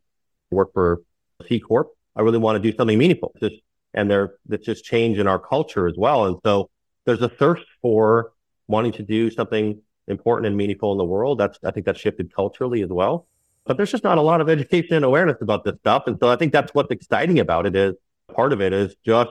[0.50, 1.02] work for
[1.48, 1.88] C Corp.
[2.14, 3.34] I really want to do something meaningful.
[3.40, 3.56] Just
[3.94, 6.26] and there that's just change in our culture as well.
[6.26, 6.70] And so
[7.04, 8.32] there's a thirst for
[8.68, 11.38] wanting to do something important and meaningful in the world.
[11.38, 13.26] That's I think that's shifted culturally as well.
[13.66, 16.04] But there's just not a lot of education and awareness about this stuff.
[16.06, 17.94] And so I think that's what's exciting about it is
[18.34, 19.30] part of it is just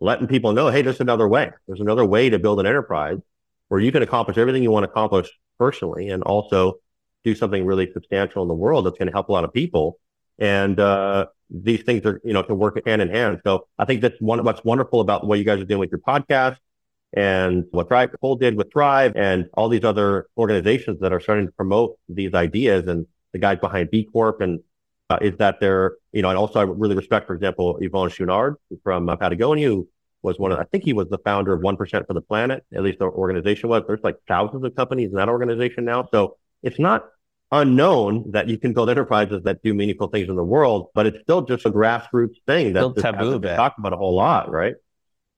[0.00, 1.50] letting people know, hey, there's another way.
[1.66, 3.18] There's another way to build an enterprise
[3.68, 6.74] where you can accomplish everything you want to accomplish personally and also
[7.24, 9.98] do something really substantial in the world that's going to help a lot of people.
[10.38, 13.40] And uh, these things are, you know, can work hand in hand.
[13.44, 16.00] So I think that's one what's wonderful about what you guys are doing with your
[16.00, 16.56] podcast
[17.12, 21.46] and what Thrive Cole did with Thrive and all these other organizations that are starting
[21.46, 24.60] to promote these ideas and the guys behind B Corp and
[25.10, 28.56] uh, is that they're, you know, and also I really respect, for example, Yvon Chouinard
[28.82, 29.88] from uh, Patagonia, who
[30.22, 32.82] was one of, I think he was the founder of 1% for the planet, at
[32.82, 33.82] least the organization was.
[33.86, 36.08] There's like thousands of companies in that organization now.
[36.10, 37.08] So it's not
[37.50, 41.20] unknown that you can build enterprises that do meaningful things in the world, but it's
[41.20, 44.74] still just a grassroots thing that's taboo talked about a whole lot, right?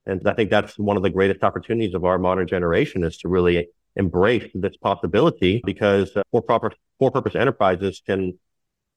[0.05, 3.27] And I think that's one of the greatest opportunities of our modern generation is to
[3.27, 8.37] really embrace this possibility because uh, for proper for purpose enterprises can, you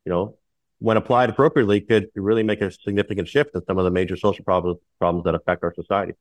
[0.06, 0.37] know,
[0.78, 4.44] when applied appropriately, could really make a significant shift in some of the major social
[4.44, 6.12] problems problems that affect our society.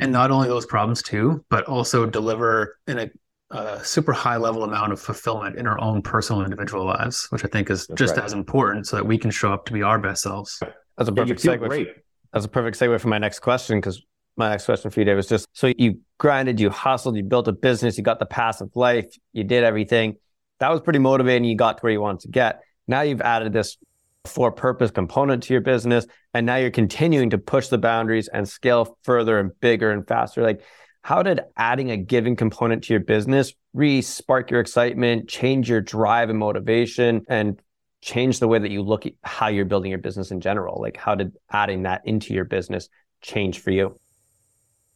[0.00, 3.10] And not only those problems too, but also deliver in a,
[3.50, 7.48] a super high level amount of fulfillment in our own personal individual lives, which I
[7.48, 8.24] think is That's just right.
[8.24, 10.60] as important so that we can show up to be our best selves.
[10.96, 11.68] That's a perfect yeah, segue.
[11.68, 11.88] Great.
[12.32, 14.02] That's a perfect segue for my next question because
[14.36, 17.48] my next question for you, Dave, was just so you grinded, you hustled, you built
[17.48, 20.16] a business, you got the passive life, you did everything.
[20.60, 21.44] That was pretty motivating.
[21.44, 22.60] You got to where you wanted to get.
[22.86, 23.76] Now you've added this
[24.24, 28.48] for purpose component to your business, and now you're continuing to push the boundaries and
[28.48, 30.42] scale further and bigger and faster.
[30.42, 30.62] Like,
[31.02, 35.80] how did adding a giving component to your business re spark your excitement, change your
[35.80, 37.60] drive and motivation, and
[38.00, 40.80] change the way that you look at how you're building your business in general?
[40.80, 42.88] Like, how did adding that into your business
[43.22, 43.98] change for you?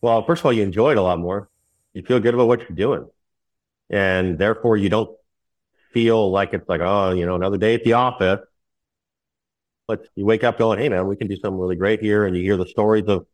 [0.00, 1.48] Well, first of all, you enjoy it a lot more.
[1.94, 3.08] You feel good about what you're doing.
[3.88, 5.16] And therefore, you don't
[5.92, 8.40] feel like it's like, oh, you know, another day at the office.
[9.88, 12.24] But you wake up going, hey, man, we can do something really great here.
[12.24, 13.26] And you hear the stories of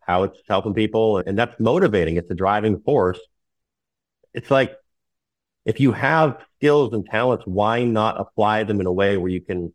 [0.00, 1.18] how it's helping people.
[1.18, 2.16] And that's motivating.
[2.16, 3.20] It's a driving force.
[4.34, 4.76] It's like
[5.64, 9.40] if you have skills and talents, why not apply them in a way where you
[9.40, 9.72] can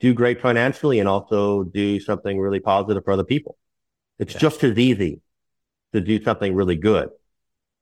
[0.00, 3.56] do great financially and also do something really positive for other people?
[4.18, 4.40] It's yeah.
[4.40, 5.20] just as easy
[5.92, 7.10] to do something really good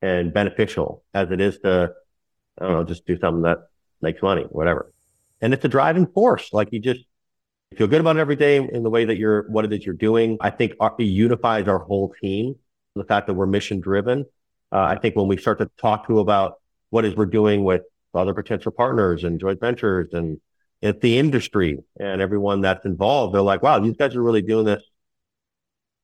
[0.03, 1.93] and beneficial as it is to,
[2.63, 3.59] I don't know, just do something that
[4.01, 4.93] makes money, whatever.
[5.41, 6.51] And it's a driving force.
[6.53, 7.01] Like you just
[7.77, 9.95] feel good about it every day in the way that you're, what it is you're
[9.95, 10.39] doing.
[10.41, 12.55] I think it unifies our whole team.
[12.95, 14.27] The fact that we're mission driven.
[14.71, 17.83] Uh, I think when we start to talk to about what is we're doing with
[18.15, 20.41] other potential partners and joint ventures and
[20.83, 24.67] at the industry and everyone that's involved, they're like, wow, these guys are really doing
[24.67, 24.83] this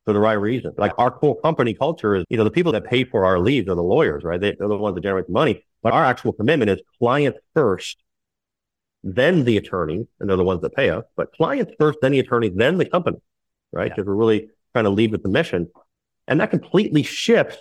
[0.06, 0.72] for the right reason.
[0.78, 3.68] Like our core company culture is, you know, the people that pay for our leads
[3.68, 4.40] are the lawyers, right?
[4.40, 5.66] They, are the ones that generate the money.
[5.82, 7.98] But our actual commitment is client first,
[9.02, 11.04] then the attorney, and they're the ones that pay us.
[11.16, 13.18] But clients first, then the attorney, then the company,
[13.72, 13.90] right?
[13.90, 14.08] Because yeah.
[14.08, 15.68] we're really trying to lead with the mission.
[16.26, 17.58] And that completely shifts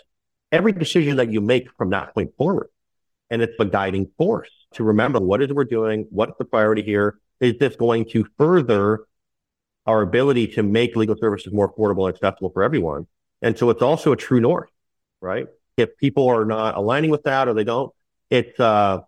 [0.51, 2.69] every decision that you make from that point forward.
[3.29, 6.07] And it's a guiding force to remember what is it we're doing?
[6.09, 7.19] What's the priority here?
[7.39, 9.05] Is this going to further
[9.87, 13.07] our ability to make legal services more affordable and accessible for everyone.
[13.41, 14.69] And so it's also a true north,
[15.21, 15.47] right?
[15.77, 17.91] If people are not aligning with that or they don't,
[18.29, 18.99] it's uh,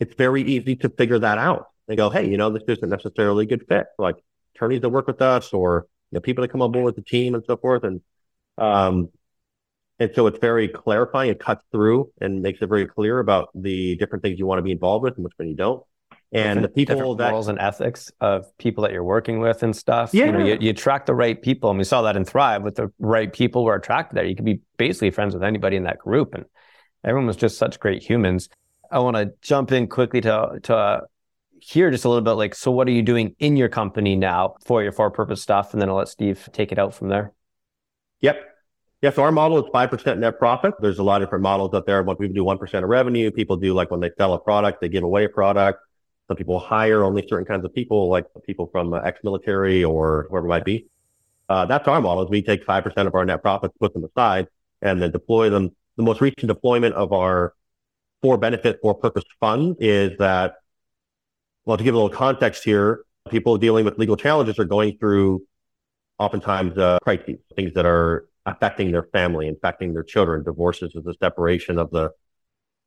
[0.00, 1.66] it's very easy to figure that out.
[1.88, 3.86] They go, hey, you know, this isn't necessarily a good fit.
[3.98, 4.16] Like
[4.54, 7.02] attorneys that work with us or you know, people that come on board with the
[7.02, 7.84] team and so forth.
[7.84, 8.00] And
[8.58, 9.10] um,
[9.98, 11.30] and so it's very clarifying.
[11.30, 14.62] It cuts through and makes it very clear about the different things you want to
[14.62, 15.82] be involved with and which one you don't
[16.32, 20.12] and the people that morals and ethics of people that you're working with and stuff.
[20.12, 20.26] Yeah.
[20.26, 21.70] You, know, you, you attract the right people.
[21.70, 24.24] And we saw that in Thrive with the right people were attracted there.
[24.24, 26.34] You could be basically friends with anybody in that group.
[26.34, 26.44] And
[27.04, 28.48] everyone was just such great humans.
[28.90, 31.00] I want to jump in quickly to, to uh,
[31.60, 34.54] hear just a little bit like, so what are you doing in your company now
[34.64, 35.72] for your for purpose stuff?
[35.72, 37.32] And then I'll let Steve take it out from there.
[38.20, 38.40] Yep.
[39.02, 40.74] Yeah, so our model is 5% net profit.
[40.80, 42.02] There's a lot of different models out there.
[42.02, 43.30] What people do 1% of revenue.
[43.30, 45.80] People do like when they sell a product, they give away a product.
[46.28, 50.48] Some people hire only certain kinds of people, like people from ex-military or whoever it
[50.48, 50.86] might be.
[51.48, 52.24] Uh, that's our model.
[52.24, 54.48] Is we take five percent of our net profits, put them aside,
[54.82, 55.76] and then deploy them.
[55.96, 57.54] The most recent deployment of our
[58.22, 60.54] for benefit for purpose fund is that.
[61.64, 65.42] Well, to give a little context here, people dealing with legal challenges are going through
[66.18, 70.44] oftentimes uh, crises, things that are affecting their family, affecting their children.
[70.44, 72.10] Divorces is the separation of the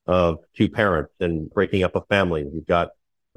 [0.07, 2.45] of two parents and breaking up a family.
[2.51, 2.89] You've got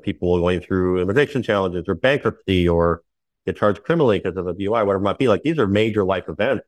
[0.03, 3.03] people going through immigration challenges or bankruptcy or
[3.47, 5.29] get charged criminally because of a DUI, whatever it might be.
[5.29, 6.65] Like these are major life events.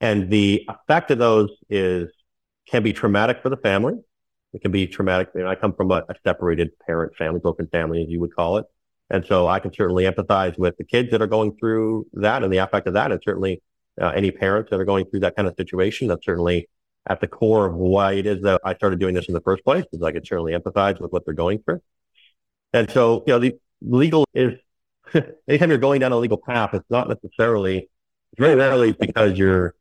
[0.00, 2.10] And the effect of those is
[2.68, 3.94] can be traumatic for the family.
[4.52, 5.30] It can be traumatic.
[5.34, 8.58] You I come from a, a separated parent family, broken family, as you would call
[8.58, 8.66] it.
[9.10, 12.52] And so I can certainly empathize with the kids that are going through that and
[12.52, 13.12] the effect of that.
[13.12, 13.62] And certainly
[14.00, 16.68] uh, any parents that are going through that kind of situation, that's certainly
[17.06, 19.64] at the core of why it is that I started doing this in the first
[19.64, 21.82] place, is I can certainly empathize with what they're going through.
[22.72, 24.58] And so, you know, the legal is
[25.48, 29.74] anytime you're going down a legal path, it's not necessarily, it's very rarely because you're,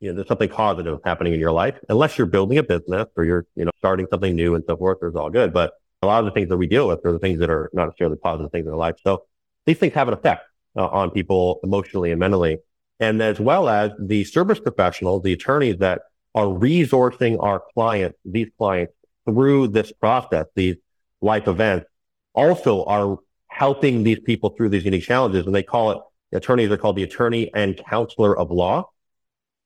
[0.00, 3.24] you know, there's something positive happening in your life, unless you're building a business or
[3.24, 4.98] you're, you know, starting something new and so forth.
[5.00, 5.52] There's all good.
[5.52, 5.72] But
[6.02, 7.86] a lot of the things that we deal with are the things that are not
[7.86, 8.96] necessarily positive things in their life.
[9.02, 9.24] So
[9.64, 10.42] these things have an effect
[10.76, 12.58] uh, on people emotionally and mentally.
[13.00, 16.02] And as well as the service professionals, the attorneys that
[16.34, 18.92] are resourcing our clients, these clients
[19.26, 20.76] through this process, these
[21.20, 21.86] life events
[22.34, 23.18] also are
[23.48, 25.46] helping these people through these unique challenges.
[25.46, 25.98] And they call it
[26.32, 28.90] attorneys are called the attorney and counselor of law.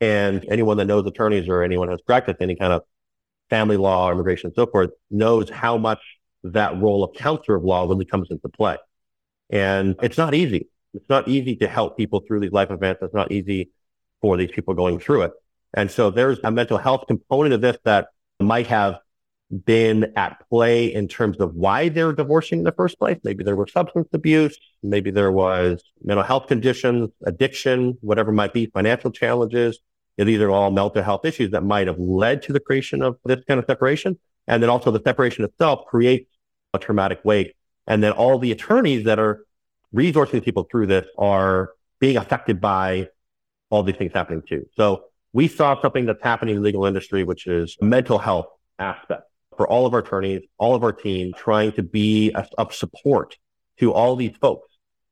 [0.01, 2.83] And anyone that knows attorneys or anyone has practiced any kind of
[3.51, 6.01] family law, immigration, and so forth knows how much
[6.43, 8.79] that role of counselor of law really comes into play.
[9.51, 10.69] And it's not easy.
[10.95, 13.03] It's not easy to help people through these life events.
[13.03, 13.71] It's not easy
[14.23, 15.33] for these people going through it.
[15.75, 18.09] And so there's a mental health component of this that
[18.41, 18.99] might have
[19.65, 23.19] been at play in terms of why they're divorcing in the first place.
[23.25, 24.57] Maybe there was substance abuse.
[24.83, 29.79] Maybe there was mental health conditions, addiction, whatever might be, financial challenges.
[30.27, 33.43] These are all mental health issues that might have led to the creation of this
[33.47, 34.19] kind of separation.
[34.47, 36.31] And then also the separation itself creates
[36.75, 37.55] a traumatic wake.
[37.87, 39.45] And then all the attorneys that are
[39.95, 43.09] resourcing people through this are being affected by
[43.71, 44.67] all these things happening too.
[44.77, 48.47] So we saw something that's happening in the legal industry, which is mental health
[48.79, 49.23] aspect
[49.57, 53.37] for all of our attorneys, all of our team, trying to be of support
[53.79, 54.69] to all these folks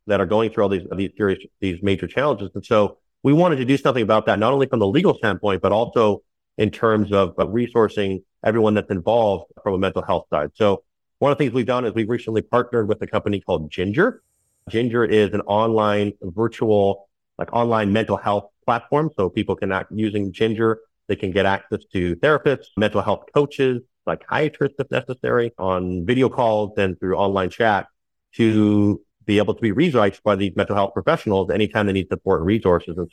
[0.06, 2.50] that are going through all these these serious these major challenges.
[2.54, 5.62] And so we wanted to do something about that, not only from the legal standpoint,
[5.62, 6.22] but also
[6.56, 10.50] in terms of, resourcing everyone that's involved from a mental health side.
[10.54, 10.82] So
[11.18, 14.22] one of the things we've done is we've recently partnered with a company called Ginger.
[14.68, 17.08] Ginger is an online virtual,
[17.38, 19.10] like online mental health platform.
[19.16, 20.80] So people can act using Ginger.
[21.08, 26.72] They can get access to therapists, mental health coaches, psychiatrists if necessary on video calls
[26.78, 27.86] and through online chat
[28.34, 32.40] to be able to be resourced by these mental health professionals anytime they need support
[32.40, 32.96] and resources.
[32.96, 33.12] And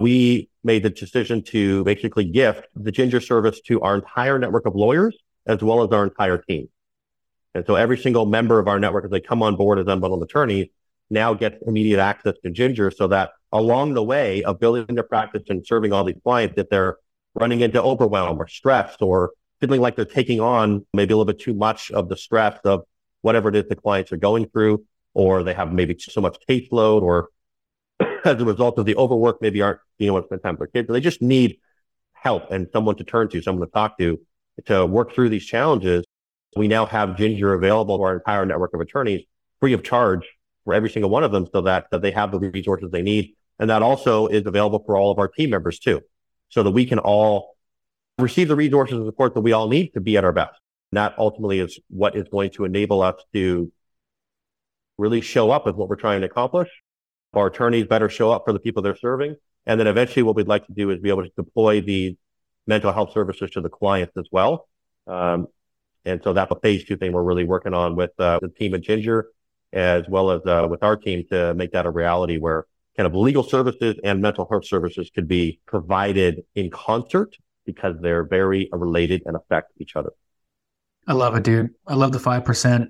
[0.00, 4.74] we made the decision to basically gift the Ginger service to our entire network of
[4.74, 5.14] lawyers
[5.46, 6.70] as well as our entire team.
[7.54, 10.22] And so every single member of our network, as they come on board as unbundled
[10.22, 10.68] attorneys,
[11.10, 15.42] now gets immediate access to Ginger so that along the way of building their practice
[15.50, 16.96] and serving all these clients, if they're
[17.34, 21.38] running into overwhelm or stress or feeling like they're taking on maybe a little bit
[21.38, 22.84] too much of the stress of
[23.20, 24.82] whatever it is the clients are going through,
[25.14, 27.28] or they have maybe so much caseload, or
[28.24, 30.82] as a result of the overwork, maybe aren't being able to spend time with their
[30.82, 30.92] kids.
[30.92, 31.58] They just need
[32.12, 34.20] help and someone to turn to, someone to talk to,
[34.66, 36.04] to work through these challenges.
[36.56, 39.22] We now have Ginger available to our entire network of attorneys
[39.60, 40.26] free of charge
[40.64, 43.34] for every single one of them so that, that they have the resources they need.
[43.58, 46.00] And that also is available for all of our team members too,
[46.48, 47.56] so that we can all
[48.18, 50.58] receive the resources and support that we all need to be at our best.
[50.90, 53.72] And that ultimately is what is going to enable us to
[55.02, 56.70] really show up with what we're trying to accomplish.
[57.34, 59.36] Our attorneys better show up for the people they're serving.
[59.66, 62.16] And then eventually what we'd like to do is be able to deploy the
[62.66, 64.68] mental health services to the clients as well.
[65.06, 65.48] Um,
[66.04, 68.74] and so that's a phase two thing we're really working on with uh, the team
[68.74, 69.26] at Ginger
[69.72, 73.14] as well as uh, with our team to make that a reality where kind of
[73.14, 77.34] legal services and mental health services could be provided in concert
[77.64, 80.10] because they're very related and affect each other.
[81.06, 81.70] I love it, dude.
[81.86, 82.88] I love the 5%.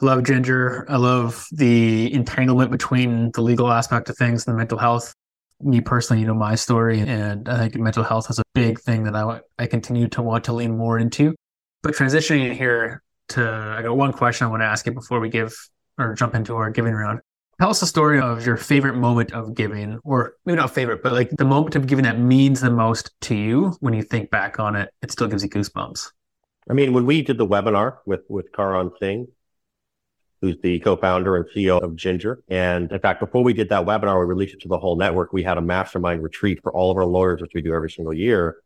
[0.00, 0.86] I love Ginger.
[0.88, 5.12] I love the entanglement between the legal aspect of things and the mental health.
[5.60, 9.02] Me personally, you know my story, and I think mental health is a big thing
[9.04, 11.34] that I, I continue to want to lean more into.
[11.82, 15.30] But transitioning here to, I got one question I want to ask you before we
[15.30, 15.52] give
[15.98, 17.18] or jump into our giving round.
[17.60, 21.12] Tell us a story of your favorite moment of giving, or maybe not favorite, but
[21.12, 24.60] like the moment of giving that means the most to you when you think back
[24.60, 26.12] on it, it still gives you goosebumps.
[26.70, 29.26] I mean, when we did the webinar with, with Karan Singh,
[30.40, 32.42] who's the co-founder and CEO of Ginger.
[32.48, 35.32] And in fact, before we did that webinar, we released it to the whole network.
[35.32, 38.14] We had a mastermind retreat for all of our lawyers, which we do every single
[38.14, 38.58] year.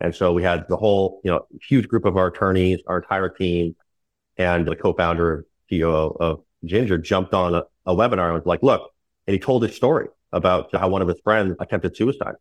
[0.00, 3.28] And so we had the whole, you know, huge group of our attorneys, our entire
[3.28, 3.76] team,
[4.36, 8.90] and the co-founder, CEO of Ginger jumped on a, a webinar and was like, look,
[9.26, 12.34] and he told his story about how one of his friends attempted suicide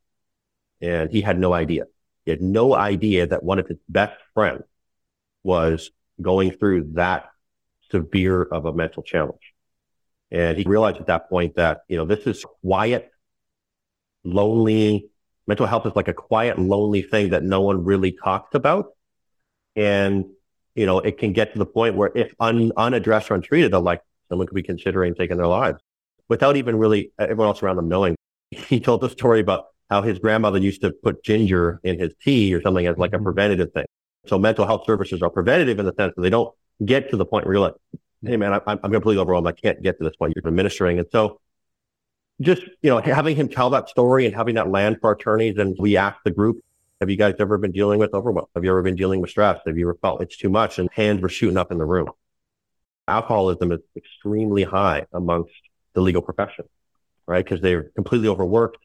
[0.81, 1.85] and he had no idea.
[2.25, 4.63] He had no idea that one of his best friends
[5.43, 7.29] was going through that
[7.91, 9.53] severe of a mental challenge.
[10.31, 13.09] And he realized at that point that, you know, this is quiet,
[14.23, 15.09] lonely,
[15.47, 18.93] mental health is like a quiet, lonely thing that no one really talks about.
[19.75, 20.25] And,
[20.75, 23.79] you know, it can get to the point where if un, unaddressed or untreated, they're
[23.79, 25.79] like, someone could be considering taking their lives
[26.27, 28.15] without even really everyone else around them knowing.
[28.51, 32.53] He told the story about how his grandmother used to put ginger in his tea
[32.53, 33.25] or something as like a mm-hmm.
[33.25, 33.85] preventative thing.
[34.27, 36.53] So mental health services are preventative in the sense that they don't
[36.83, 37.75] get to the point where you're like,
[38.23, 39.47] Hey man, I, I'm completely overwhelmed.
[39.47, 40.33] I can't get to this point.
[40.35, 40.99] You're administering.
[40.99, 41.39] And so
[42.41, 45.57] just, you know, having him tell that story and having that land for attorneys.
[45.57, 46.61] And we asked the group,
[46.99, 48.47] have you guys ever been dealing with overwhelm?
[48.55, 49.59] Have you ever been dealing with stress?
[49.65, 50.79] Have you ever felt it's too much?
[50.79, 52.09] And hands were shooting up in the room
[53.09, 55.53] alcoholism is extremely high amongst
[55.93, 56.65] the legal profession,
[57.25, 57.43] right?
[57.43, 58.77] Because they're completely overworked.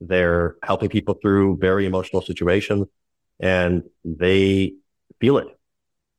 [0.00, 2.86] They're helping people through very emotional situations
[3.40, 4.74] and they
[5.20, 5.48] feel it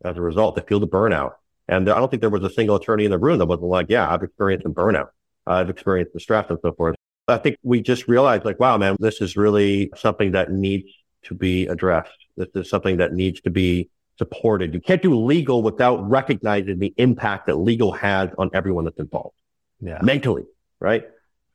[0.06, 0.56] as a result.
[0.56, 1.34] They feel the burnout.
[1.68, 3.88] And I don't think there was a single attorney in the room that wasn't like,
[3.90, 5.08] yeah, I've experienced some burnout.
[5.48, 6.96] I've experienced the stress and so forth.
[7.28, 10.88] I think we just realized like, wow, man, this is really something that needs
[11.24, 12.18] to be addressed.
[12.38, 14.74] This is something that needs to be supported.
[14.74, 19.36] You can't do legal without recognizing the impact that legal has on everyone that's involved.
[19.82, 20.00] Yeah.
[20.04, 20.44] Mentally,
[20.80, 21.04] right?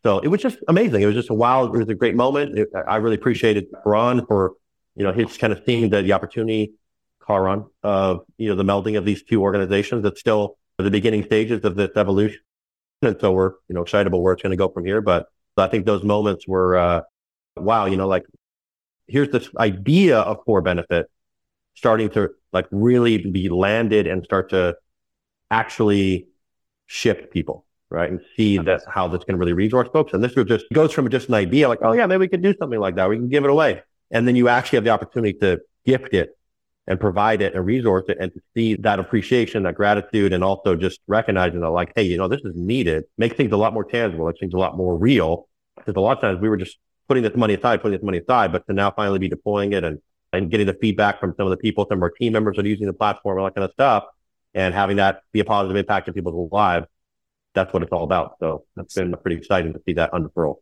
[0.03, 1.03] So it was just amazing.
[1.03, 2.59] It was just a wild, it was a great moment.
[2.59, 4.55] It, I really appreciated Ron for,
[4.96, 6.72] you know, his kind of seeing the, the opportunity,
[7.31, 11.64] Karan, of, you know, the melding of these two organizations that's still the beginning stages
[11.64, 12.41] of this evolution.
[13.03, 15.01] And so we're, you know, excited about where it's going to go from here.
[15.01, 15.26] But
[15.57, 17.01] I think those moments were, uh,
[17.57, 18.24] wow, you know, like
[19.07, 21.07] here's this idea of core benefit
[21.74, 24.76] starting to like really be landed and start to
[25.51, 26.28] actually
[26.87, 28.11] shift people, right?
[28.11, 30.12] And see that how that's going to really resource folks.
[30.12, 32.43] And this was just goes from just an idea like, oh yeah, maybe we could
[32.43, 33.09] do something like that.
[33.09, 33.83] We can give it away.
[34.11, 36.37] And then you actually have the opportunity to gift it
[36.91, 40.74] and provide it and resource it and to see that appreciation, that gratitude, and also
[40.74, 43.84] just recognizing that like, hey, you know, this is needed, makes things a lot more
[43.84, 45.47] tangible, makes things a lot more real.
[45.76, 48.18] Because a lot of times we were just putting this money aside, putting this money
[48.18, 50.01] aside, but to now finally be deploying it and,
[50.32, 52.64] and getting the feedback from some of the people, some of our team members that
[52.64, 54.03] are using the platform, all that kind of stuff,
[54.55, 56.88] and having that be a positive impact in people's lives.
[57.55, 58.34] That's what it's all about.
[58.41, 60.61] So that's been pretty exciting to see that unfurl.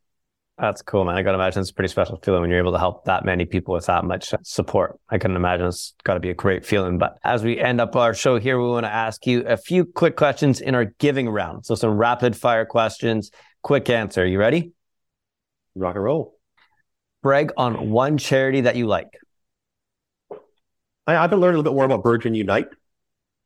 [0.59, 1.15] That's cool, man.
[1.15, 3.25] I got to imagine it's a pretty special feeling when you're able to help that
[3.25, 4.99] many people with that much uh, support.
[5.09, 6.99] I can imagine it's got to be a great feeling.
[6.99, 9.85] But as we end up our show here, we want to ask you a few
[9.85, 11.65] quick questions in our giving round.
[11.65, 13.31] So some rapid fire questions,
[13.63, 14.27] quick answer.
[14.27, 14.73] You ready?
[15.77, 16.37] Rock and roll.
[17.23, 19.17] Brag on one charity that you like.
[21.07, 22.69] I, I've been learning a little bit more about Virgin Unite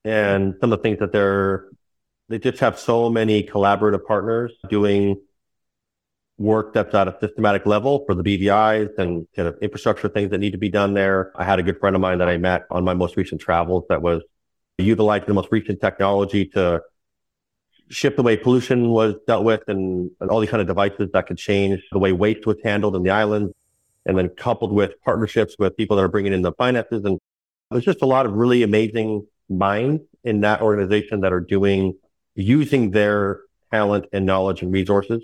[0.07, 1.67] and some of the things that they're,
[2.31, 5.21] they just have so many collaborative partners doing
[6.43, 10.39] work that's at a systematic level for the BVIs and kind of infrastructure things that
[10.39, 11.33] need to be done there.
[11.37, 13.85] I had a good friend of mine that I met on my most recent travels
[13.89, 14.23] that was
[14.79, 16.83] utilizing the most recent technology to
[17.89, 21.27] shift the way pollution was dealt with and, and all these kind of devices that
[21.27, 23.53] could change the way waste was handled in the islands.
[24.05, 27.05] And then coupled with partnerships with people that are bringing in the finances.
[27.05, 27.21] And
[27.71, 31.97] there's just a lot of really amazing minds in that organization that are doing,
[32.35, 35.23] using their talent and knowledge and resources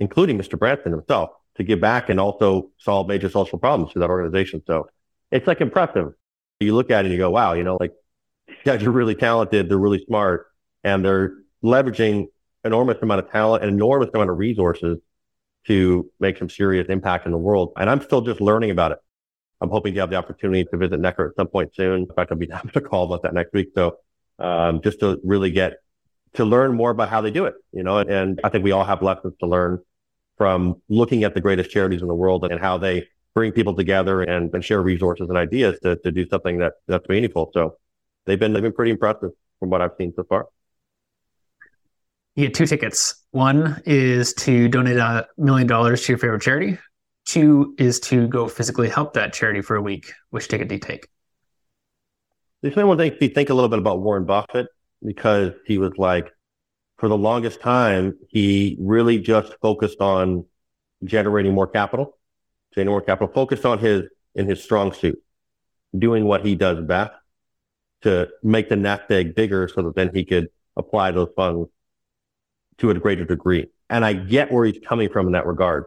[0.00, 0.58] including Mr.
[0.58, 4.62] Branson himself, to give back and also solve major social problems to that organization.
[4.66, 4.88] So
[5.30, 6.12] it's like impressive.
[6.60, 7.92] You look at it and you go, wow, you know, like
[8.64, 10.46] guys are really talented, they're really smart,
[10.84, 12.26] and they're leveraging
[12.64, 14.98] enormous amount of talent and enormous amount of resources
[15.66, 17.72] to make some serious impact in the world.
[17.76, 18.98] And I'm still just learning about it.
[19.60, 22.02] I'm hoping to have the opportunity to visit Necker at some point soon.
[22.02, 23.68] In fact, I'll be having a call about that next week.
[23.74, 23.98] So
[24.38, 25.74] um, just to really get
[26.34, 28.70] to learn more about how they do it, you know, and, and I think we
[28.70, 29.80] all have lessons to learn
[30.38, 34.22] from looking at the greatest charities in the world and how they bring people together
[34.22, 37.50] and, and share resources and ideas to, to do something that that's meaningful.
[37.52, 37.76] So
[38.24, 40.46] they've been they've been pretty impressive from what I've seen so far.
[42.36, 43.26] You get two tickets.
[43.32, 46.78] One is to donate a million dollars to your favorite charity.
[47.26, 50.12] Two is to go physically help that charity for a week.
[50.30, 51.08] Which ticket do you take?
[52.62, 54.68] This made one think think a little bit about Warren Buffett
[55.04, 56.32] because he was like,
[56.98, 60.44] for the longest time, he really just focused on
[61.04, 62.18] generating more capital,
[62.74, 64.02] generating more capital, focused on his
[64.34, 65.20] in his strong suit,
[65.96, 67.12] doing what he does best
[68.02, 71.68] to make the nest egg bigger so that then he could apply those funds
[72.78, 73.66] to a greater degree.
[73.90, 75.86] And I get where he's coming from in that regard.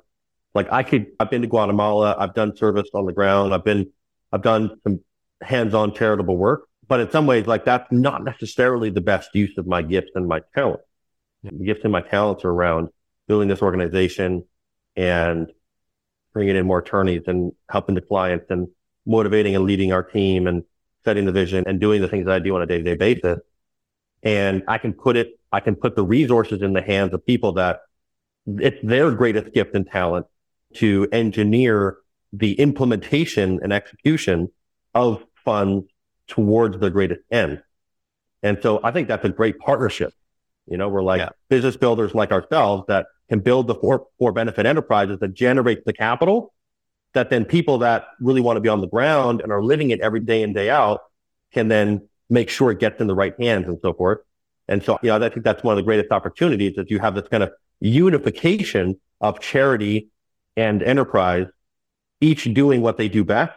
[0.53, 3.91] Like I could, I've been to Guatemala, I've done service on the ground, I've been,
[4.34, 4.99] I've done some
[5.41, 9.66] hands-on charitable work, but in some ways, like that's not necessarily the best use of
[9.66, 10.82] my gifts and my talent.
[11.43, 12.89] And my talents are around
[13.27, 14.43] building this organization
[14.95, 15.51] and
[16.33, 18.67] bringing in more attorneys and helping the clients and
[19.05, 20.63] motivating and leading our team and
[21.03, 22.95] setting the vision and doing the things that I do on a day to day
[22.95, 23.39] basis.
[24.23, 27.53] And I can put it, I can put the resources in the hands of people
[27.53, 27.81] that
[28.47, 30.27] it's their greatest gift and talent
[30.75, 31.97] to engineer
[32.31, 34.49] the implementation and execution
[34.93, 35.87] of funds
[36.27, 37.61] towards the greatest end.
[38.43, 40.13] And so I think that's a great partnership
[40.68, 41.30] you know, we're like yeah.
[41.49, 45.93] business builders like ourselves that can build the for, for benefit enterprises that generate the
[45.93, 46.53] capital
[47.14, 49.99] that then people that really want to be on the ground and are living it
[49.99, 51.01] every day in, day out
[51.53, 54.20] can then make sure it gets in the right hands and so forth.
[54.68, 57.16] And so, you know, I think that's one of the greatest opportunities that you have
[57.16, 57.51] this kind of
[57.82, 60.09] unification of charity
[60.55, 61.47] and enterprise,
[62.22, 63.53] each doing what they do best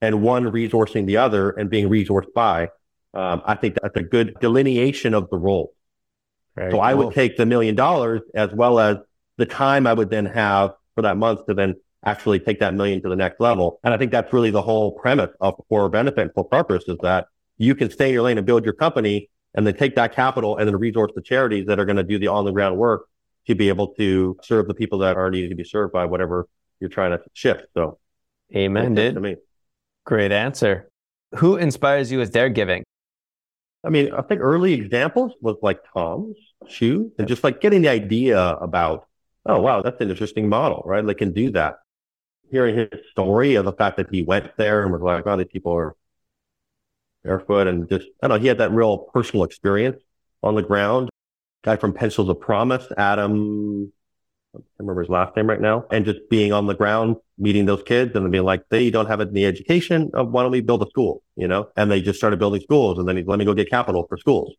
[0.00, 2.70] and one resourcing the other and being resourced by.
[3.12, 5.74] Um, I think that's a good delineation of the role.
[6.58, 6.80] Very so cool.
[6.80, 8.98] I would take the million dollars as well as
[9.36, 13.00] the time I would then have for that month to then actually take that million
[13.02, 13.80] to the next level.
[13.84, 16.96] And I think that's really the whole premise of for benefit and for purpose is
[17.02, 20.14] that you can stay in your lane and build your company and then take that
[20.14, 22.76] capital and then resource the charities that are going to do the on the ground
[22.76, 23.08] work
[23.46, 26.48] to be able to serve the people that are needed to be served by whatever
[26.80, 27.66] you're trying to shift.
[27.74, 27.98] So,
[28.54, 29.14] amen, dude.
[29.14, 29.36] To me.
[30.04, 30.90] Great answer.
[31.36, 32.84] Who inspires you with their giving?
[33.84, 36.36] I mean, I think early examples was like Tom's
[36.66, 39.06] shoe and just like getting the idea about,
[39.46, 41.04] oh, wow, that's an interesting model, right?
[41.04, 41.76] They can do that.
[42.50, 45.48] Hearing his story of the fact that he went there and was like, oh, these
[45.52, 45.94] people are
[47.22, 50.02] barefoot and just, I don't know, he had that real personal experience
[50.42, 51.10] on the ground.
[51.64, 53.92] Guy from Pencils of Promise, Adam,
[54.56, 57.82] I remember his last name right now, and just being on the ground, meeting those
[57.82, 60.10] kids and being like, they don't have any education.
[60.16, 61.22] Uh, why don't we build a school?
[61.36, 63.68] You know, and they just started building schools and then he let me go get
[63.68, 64.54] capital for schools.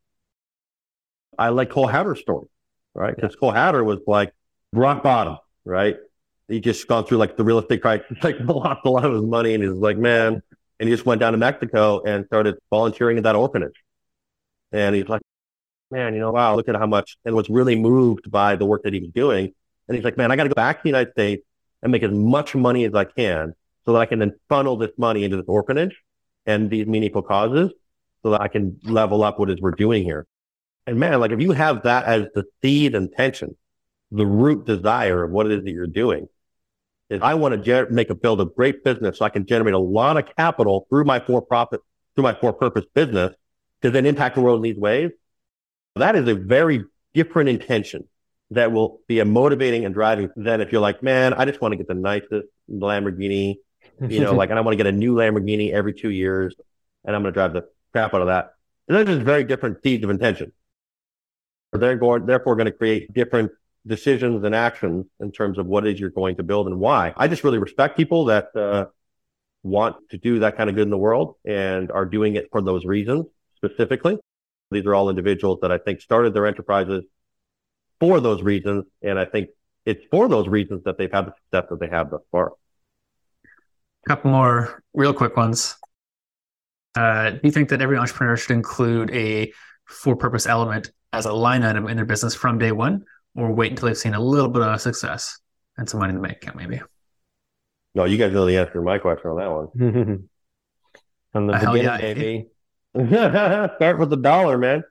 [1.39, 2.47] I like Cole Hatter's story,
[2.93, 3.15] right?
[3.15, 4.33] Because Cole Hatter was like
[4.73, 5.97] rock bottom, right?
[6.49, 9.23] He just gone through like the real estate crisis, like lost a lot of his
[9.23, 10.43] money and he's like, man,
[10.79, 13.83] and he just went down to Mexico and started volunteering at that orphanage.
[14.71, 15.21] And he's like,
[15.91, 18.83] man, you know, wow, look at how much, and was really moved by the work
[18.83, 19.53] that he was doing.
[19.87, 21.43] And he's like, man, I got to go back to the United States
[21.81, 24.91] and make as much money as I can so that I can then funnel this
[24.97, 25.97] money into this orphanage
[26.45, 27.71] and these meaningful causes
[28.23, 30.27] so that I can level up what is we're doing here.
[30.89, 33.55] And man, like if you have that as the seed intention,
[34.09, 36.27] the root desire of what it is that you're doing,
[37.11, 39.75] is I want to ger- make a build a great business so I can generate
[39.75, 41.81] a lot of capital through my for profit,
[42.15, 43.35] through my for purpose business
[43.83, 45.11] to then impact the world in these ways.
[45.95, 48.07] That is a very different intention
[48.49, 51.73] that will be a motivating and driving than if you're like, man, I just want
[51.73, 53.57] to get the nicest Lamborghini,
[54.07, 56.55] you know, like, and I want to get a new Lamborghini every two years
[57.05, 58.53] and I'm going to drive the crap out of that.
[58.87, 60.51] And those are very different seeds of intention.
[61.73, 63.51] They're going, therefore going to create different
[63.85, 67.13] decisions and actions in terms of what is you're going to build and why.
[67.15, 68.85] I just really respect people that uh,
[69.63, 72.61] want to do that kind of good in the world and are doing it for
[72.61, 74.17] those reasons specifically.
[74.71, 77.03] These are all individuals that I think started their enterprises
[77.99, 78.85] for those reasons.
[79.01, 79.49] And I think
[79.85, 82.53] it's for those reasons that they've had the success that they have thus far.
[84.05, 85.75] A couple more real quick ones.
[86.95, 89.51] Uh, do you think that every entrepreneur should include a
[89.85, 93.05] for purpose element as a line item in their business from day one?
[93.35, 95.39] or wait until they've seen a little bit of success
[95.77, 96.81] and some money in the bank account, maybe?
[97.95, 100.29] No, you guys really answered my question on that one.
[101.31, 101.97] From the uh, beginning, yeah.
[101.97, 102.47] baby.
[103.75, 104.83] Start with the dollar, man.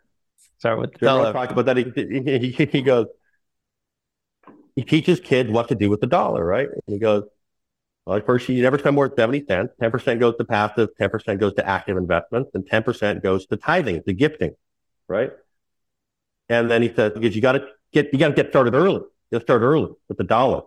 [0.59, 1.33] Start with the dollar.
[1.33, 1.77] Talked about that.
[1.77, 3.07] He, he, he goes,
[4.77, 6.69] he teaches kids what to do with the dollar, right?
[6.69, 7.25] And he goes,
[8.07, 9.73] well, first, you never spend more than 70 cents.
[9.83, 14.13] 10% goes to passive, 10% goes to active investments, and 10% goes to tithing, to
[14.13, 14.55] gifting,
[15.09, 15.33] right?
[16.49, 19.03] And then he says, because you got to get you got to get started early.
[19.31, 20.63] You start early with the dollar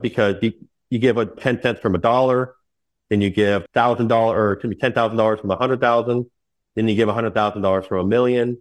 [0.00, 0.52] because you,
[0.90, 2.54] you give a 10 cents from a dollar,
[3.08, 6.26] then you give thousand dollar or to thousand dollars from a hundred thousand,
[6.74, 8.58] then you give a hundred thousand dollars from a million,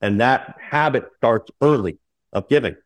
[0.00, 1.98] and that habit starts early
[2.32, 2.76] of giving.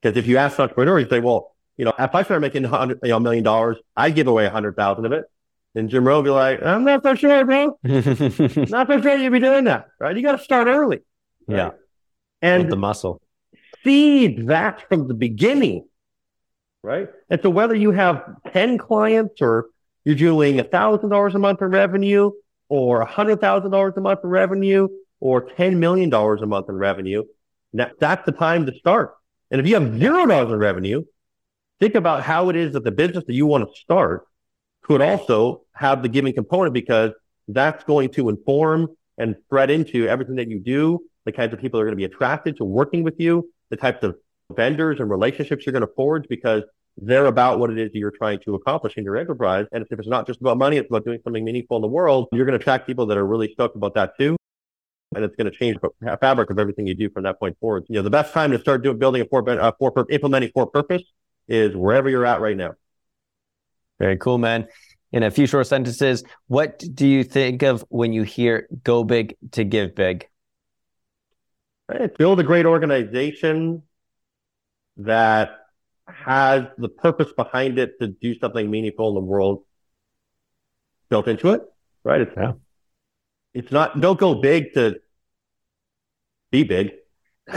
[0.00, 2.64] Because if you ask an entrepreneur, you say, well, you know, if I start making
[2.64, 5.24] hundred, you know, a million dollars, I give away a hundred thousand of it.
[5.74, 7.78] And Jim Rohn be like, I'm not so sure, bro.
[7.82, 10.14] not so sure you'd be doing that, right?
[10.14, 11.00] You got to start early.
[11.46, 11.56] Right?
[11.56, 11.70] Yeah.
[12.42, 13.22] And the muscle
[13.84, 15.86] seed that from the beginning,
[16.82, 17.08] right?
[17.30, 19.66] And so whether you have 10 clients or
[20.04, 22.32] you're doing $1,000 a month in revenue
[22.68, 24.88] or $100,000 a month in revenue
[25.20, 27.24] or $10 million a month in revenue,
[27.74, 29.14] that, that's the time to start.
[29.50, 31.04] And if you have zero dollars in revenue,
[31.78, 34.26] think about how it is that the business that you want to start
[34.82, 37.12] could also have the giving component because
[37.48, 38.88] that's going to inform
[39.18, 42.04] and thread into everything that you do, the kinds of people are going to be
[42.04, 44.16] attracted to working with you, the types of
[44.50, 46.62] vendors and relationships you're going to forge because
[46.98, 49.66] they're about what it is you're trying to accomplish in your enterprise.
[49.72, 52.28] And if it's not just about money, it's about doing something meaningful in the world.
[52.32, 54.36] You're going to attract people that are really stoked about that too.
[55.14, 57.84] And it's going to change the fabric of everything you do from that point forward.
[57.88, 60.66] You know, the best time to start doing building a for, uh, for implementing for
[60.66, 61.02] purpose
[61.48, 62.72] is wherever you're at right now.
[63.98, 64.68] Very cool, man.
[65.12, 69.36] In a few short sentences, what do you think of when you hear go big
[69.52, 70.26] to give big?
[71.88, 72.16] Right?
[72.16, 73.82] Build a great organization
[74.98, 75.58] that
[76.06, 79.64] has the purpose behind it to do something meaningful in the world
[81.08, 81.62] built into it,
[82.04, 82.22] right?
[82.22, 82.52] It's, yeah.
[83.54, 85.00] it's not, don't go big to
[86.50, 86.92] be big.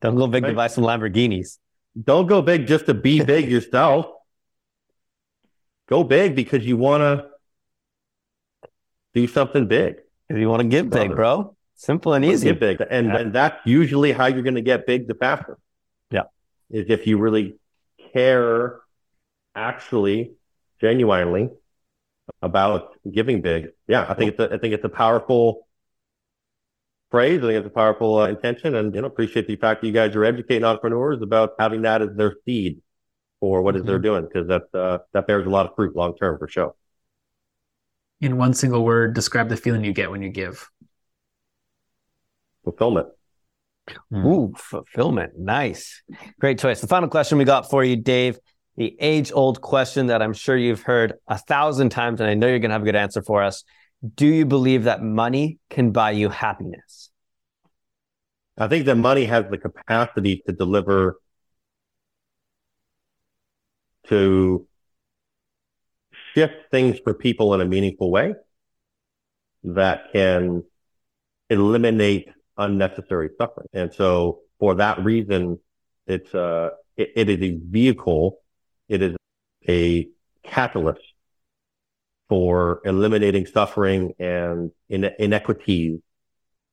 [0.00, 0.50] don't go big right?
[0.50, 1.58] to buy some Lamborghinis.
[2.02, 4.06] Don't go big just to be big yourself.
[5.88, 7.26] Go big because you want to
[9.14, 9.96] do something big.
[10.26, 11.56] Because you want to get big, bro.
[11.78, 12.48] Simple and easy.
[12.48, 12.82] Get big.
[12.90, 13.16] And, yeah.
[13.18, 15.58] and that's usually how you're going to get big the faster.
[16.10, 16.24] Yeah.
[16.70, 17.54] Is if you really
[18.12, 18.80] care
[19.54, 20.32] actually,
[20.80, 21.50] genuinely
[22.42, 23.68] about giving big.
[23.86, 24.06] Yeah.
[24.08, 25.68] I think it's a, I think it's a powerful
[27.12, 27.38] phrase.
[27.38, 29.92] I think it's a powerful uh, intention, and you know, appreciate the fact that you
[29.92, 32.82] guys are educating entrepreneurs about having that as their seed
[33.38, 33.82] for what mm-hmm.
[33.82, 36.48] is they're doing because that uh, that bears a lot of fruit long term for
[36.48, 36.74] sure.
[38.20, 40.68] In one single word, describe the feeling you get when you give.
[42.68, 43.08] Fulfillment.
[44.10, 44.26] Hmm.
[44.26, 45.38] Ooh, fulfillment.
[45.38, 46.02] Nice.
[46.38, 46.82] Great choice.
[46.82, 48.38] The final question we got for you, Dave.
[48.76, 52.46] The age old question that I'm sure you've heard a thousand times, and I know
[52.46, 53.64] you're going to have a good answer for us.
[54.14, 57.10] Do you believe that money can buy you happiness?
[58.58, 61.18] I think that money has the capacity to deliver
[64.08, 64.66] to
[66.34, 68.34] shift things for people in a meaningful way
[69.64, 70.64] that can
[71.48, 72.28] eliminate
[72.58, 73.68] unnecessary suffering.
[73.72, 75.58] And so for that reason,
[76.06, 78.38] it's uh, it, it is a vehicle.
[78.88, 79.16] It is
[79.68, 80.08] a
[80.42, 81.00] catalyst
[82.28, 86.00] for eliminating suffering and in, inequities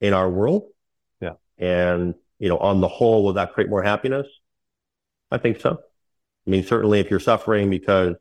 [0.02, 0.68] in our world.
[1.22, 1.34] Yeah.
[1.58, 4.28] And, you know, on the whole, will that create more happiness?
[5.32, 5.80] I think so.
[6.46, 8.16] I mean, certainly if you're suffering because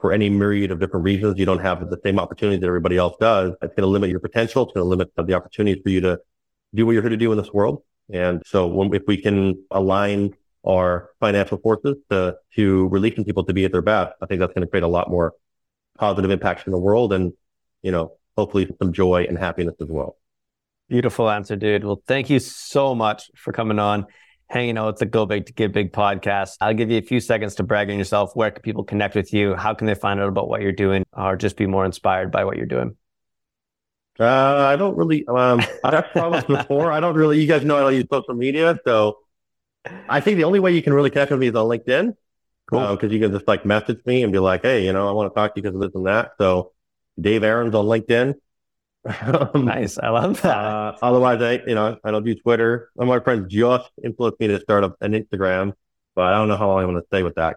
[0.00, 3.16] for any myriad of different reasons, you don't have the same opportunities that everybody else
[3.20, 4.64] does, it's going to limit your potential.
[4.64, 6.18] It's going to limit the opportunities for you to
[6.74, 7.82] do what you're here to do in this world.
[8.12, 10.34] And so when, if we can align
[10.66, 14.52] our financial forces to, to releasing people to be at their best, I think that's
[14.52, 15.34] going to create a lot more
[15.98, 17.32] positive impacts in the world and,
[17.82, 20.16] you know, hopefully some joy and happiness as well.
[20.88, 21.84] Beautiful answer, dude.
[21.84, 24.06] Well, thank you so much for coming on
[24.50, 26.56] hanging out with the Go Big to Give Big podcast.
[26.60, 28.34] I'll give you a few seconds to brag on yourself.
[28.34, 29.54] Where can people connect with you?
[29.54, 32.44] How can they find out about what you're doing or just be more inspired by
[32.44, 32.96] what you're doing?
[34.18, 36.90] Uh, I don't really, um, I've promised before.
[36.92, 38.78] I don't really, you guys know I don't use social media.
[38.84, 39.18] So
[40.08, 42.14] I think the only way you can really connect with me is on LinkedIn.
[42.68, 42.80] Cool.
[42.80, 45.12] Uh, Cause you can just like message me and be like, Hey, you know, I
[45.12, 46.32] want to talk to you because of this and that.
[46.38, 46.72] So
[47.20, 48.34] Dave Aarons on LinkedIn.
[49.54, 49.98] nice.
[49.98, 50.56] I love that.
[50.56, 52.90] Uh, otherwise, I you know I don't do Twitter.
[52.96, 55.72] Some of my friends just influenced me to start up an Instagram,
[56.14, 57.56] but I don't know how long I'm going to stay with that.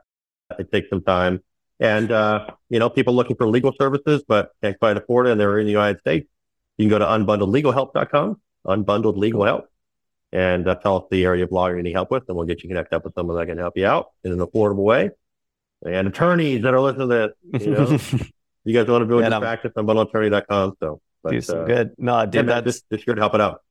[0.57, 1.41] It takes some time,
[1.81, 5.41] and uh, you know people looking for legal services but can't quite afford it, and
[5.41, 6.29] they're in the United States.
[6.77, 9.67] You can go to unbundledlegalhelp.com, unbundled legal help,
[10.31, 12.63] and uh, tell us the area of law you need help with, and we'll get
[12.63, 15.09] you connected up with someone that can help you out in an affordable way.
[15.85, 17.85] And attorneys that are listening to this, you know,
[18.63, 20.77] you guys want to build yeah, your practice, unbundledattorney.com.
[20.79, 21.91] So but, do some uh, good.
[21.97, 23.61] No, dude, yeah, that's just, to help it out.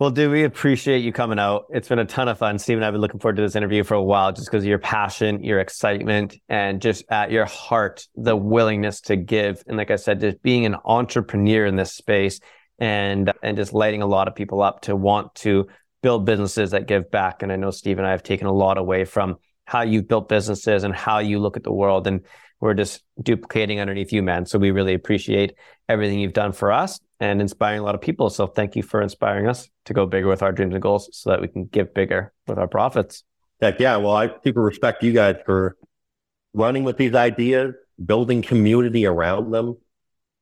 [0.00, 1.64] Well, dude, we appreciate you coming out.
[1.70, 2.60] It's been a ton of fun.
[2.60, 4.68] Steve and I've been looking forward to this interview for a while just because of
[4.68, 9.64] your passion, your excitement, and just at your heart, the willingness to give.
[9.66, 12.38] And like I said, just being an entrepreneur in this space
[12.78, 15.66] and and just lighting a lot of people up to want to
[16.00, 17.42] build businesses that give back.
[17.42, 20.28] And I know Steve and I have taken a lot away from how you've built
[20.28, 22.06] businesses and how you look at the world.
[22.06, 22.24] And
[22.60, 24.46] we're just duplicating underneath you, man.
[24.46, 25.54] So we really appreciate
[25.88, 28.30] everything you've done for us and inspiring a lot of people.
[28.30, 31.30] So thank you for inspiring us to go bigger with our dreams and goals so
[31.30, 33.22] that we can give bigger with our profits.
[33.60, 33.96] Heck yeah.
[33.96, 35.76] Well, I super respect you guys for
[36.54, 39.76] running with these ideas, building community around them,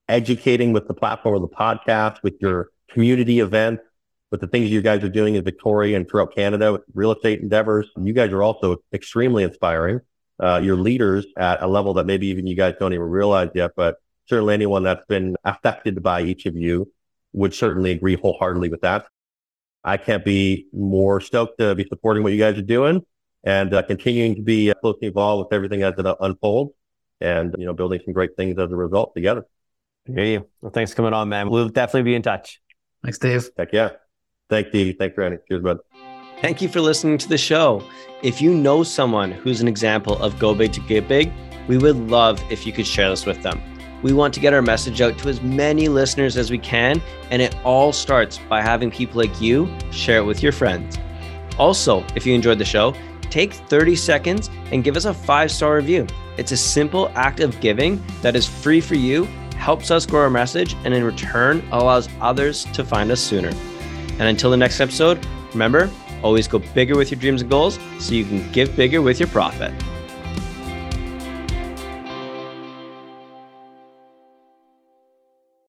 [0.09, 3.83] educating with the platform of the podcast, with your community events,
[4.31, 7.41] with the things you guys are doing in Victoria and throughout Canada with real estate
[7.41, 7.89] endeavors.
[7.97, 10.01] And you guys are also extremely inspiring
[10.41, 13.73] uh, your leaders at a level that maybe even you guys don't even realize yet.
[13.77, 16.93] But certainly anyone that's been affected by each of you
[17.33, 19.07] would certainly agree wholeheartedly with that.
[19.85, 23.05] I can't be more stoked to be supporting what you guys are doing
[23.45, 26.73] and uh, continuing to be uh, closely involved with everything as it uh, unfolds
[27.21, 29.47] and, you know, building some great things as a result together.
[30.07, 30.47] hear you.
[30.61, 31.49] Well, thanks for coming on, man.
[31.49, 32.61] We'll definitely be in touch.
[33.03, 33.49] Thanks, Dave.
[33.57, 33.91] Heck yeah.
[34.51, 34.93] Thank you.
[34.93, 35.39] Thanks, Randy.
[35.49, 36.16] Cheers, bud.
[36.43, 37.83] Thank you for listening to the show.
[38.23, 41.33] If you know someone who's an example of go big to get big,
[41.67, 43.59] we would love if you could share this with them.
[44.03, 47.41] We want to get our message out to as many listeners as we can, and
[47.41, 50.99] it all starts by having people like you share it with your friends.
[51.59, 52.95] Also, if you enjoyed the show,
[53.31, 56.07] take 30 seconds and give us a five star review.
[56.37, 59.25] It's a simple act of giving that is free for you,
[59.57, 63.53] helps us grow our message, and in return allows others to find us sooner.
[64.19, 65.91] And until the next episode, remember,
[66.23, 69.29] Always go bigger with your dreams and goals so you can give bigger with your
[69.29, 69.73] profit.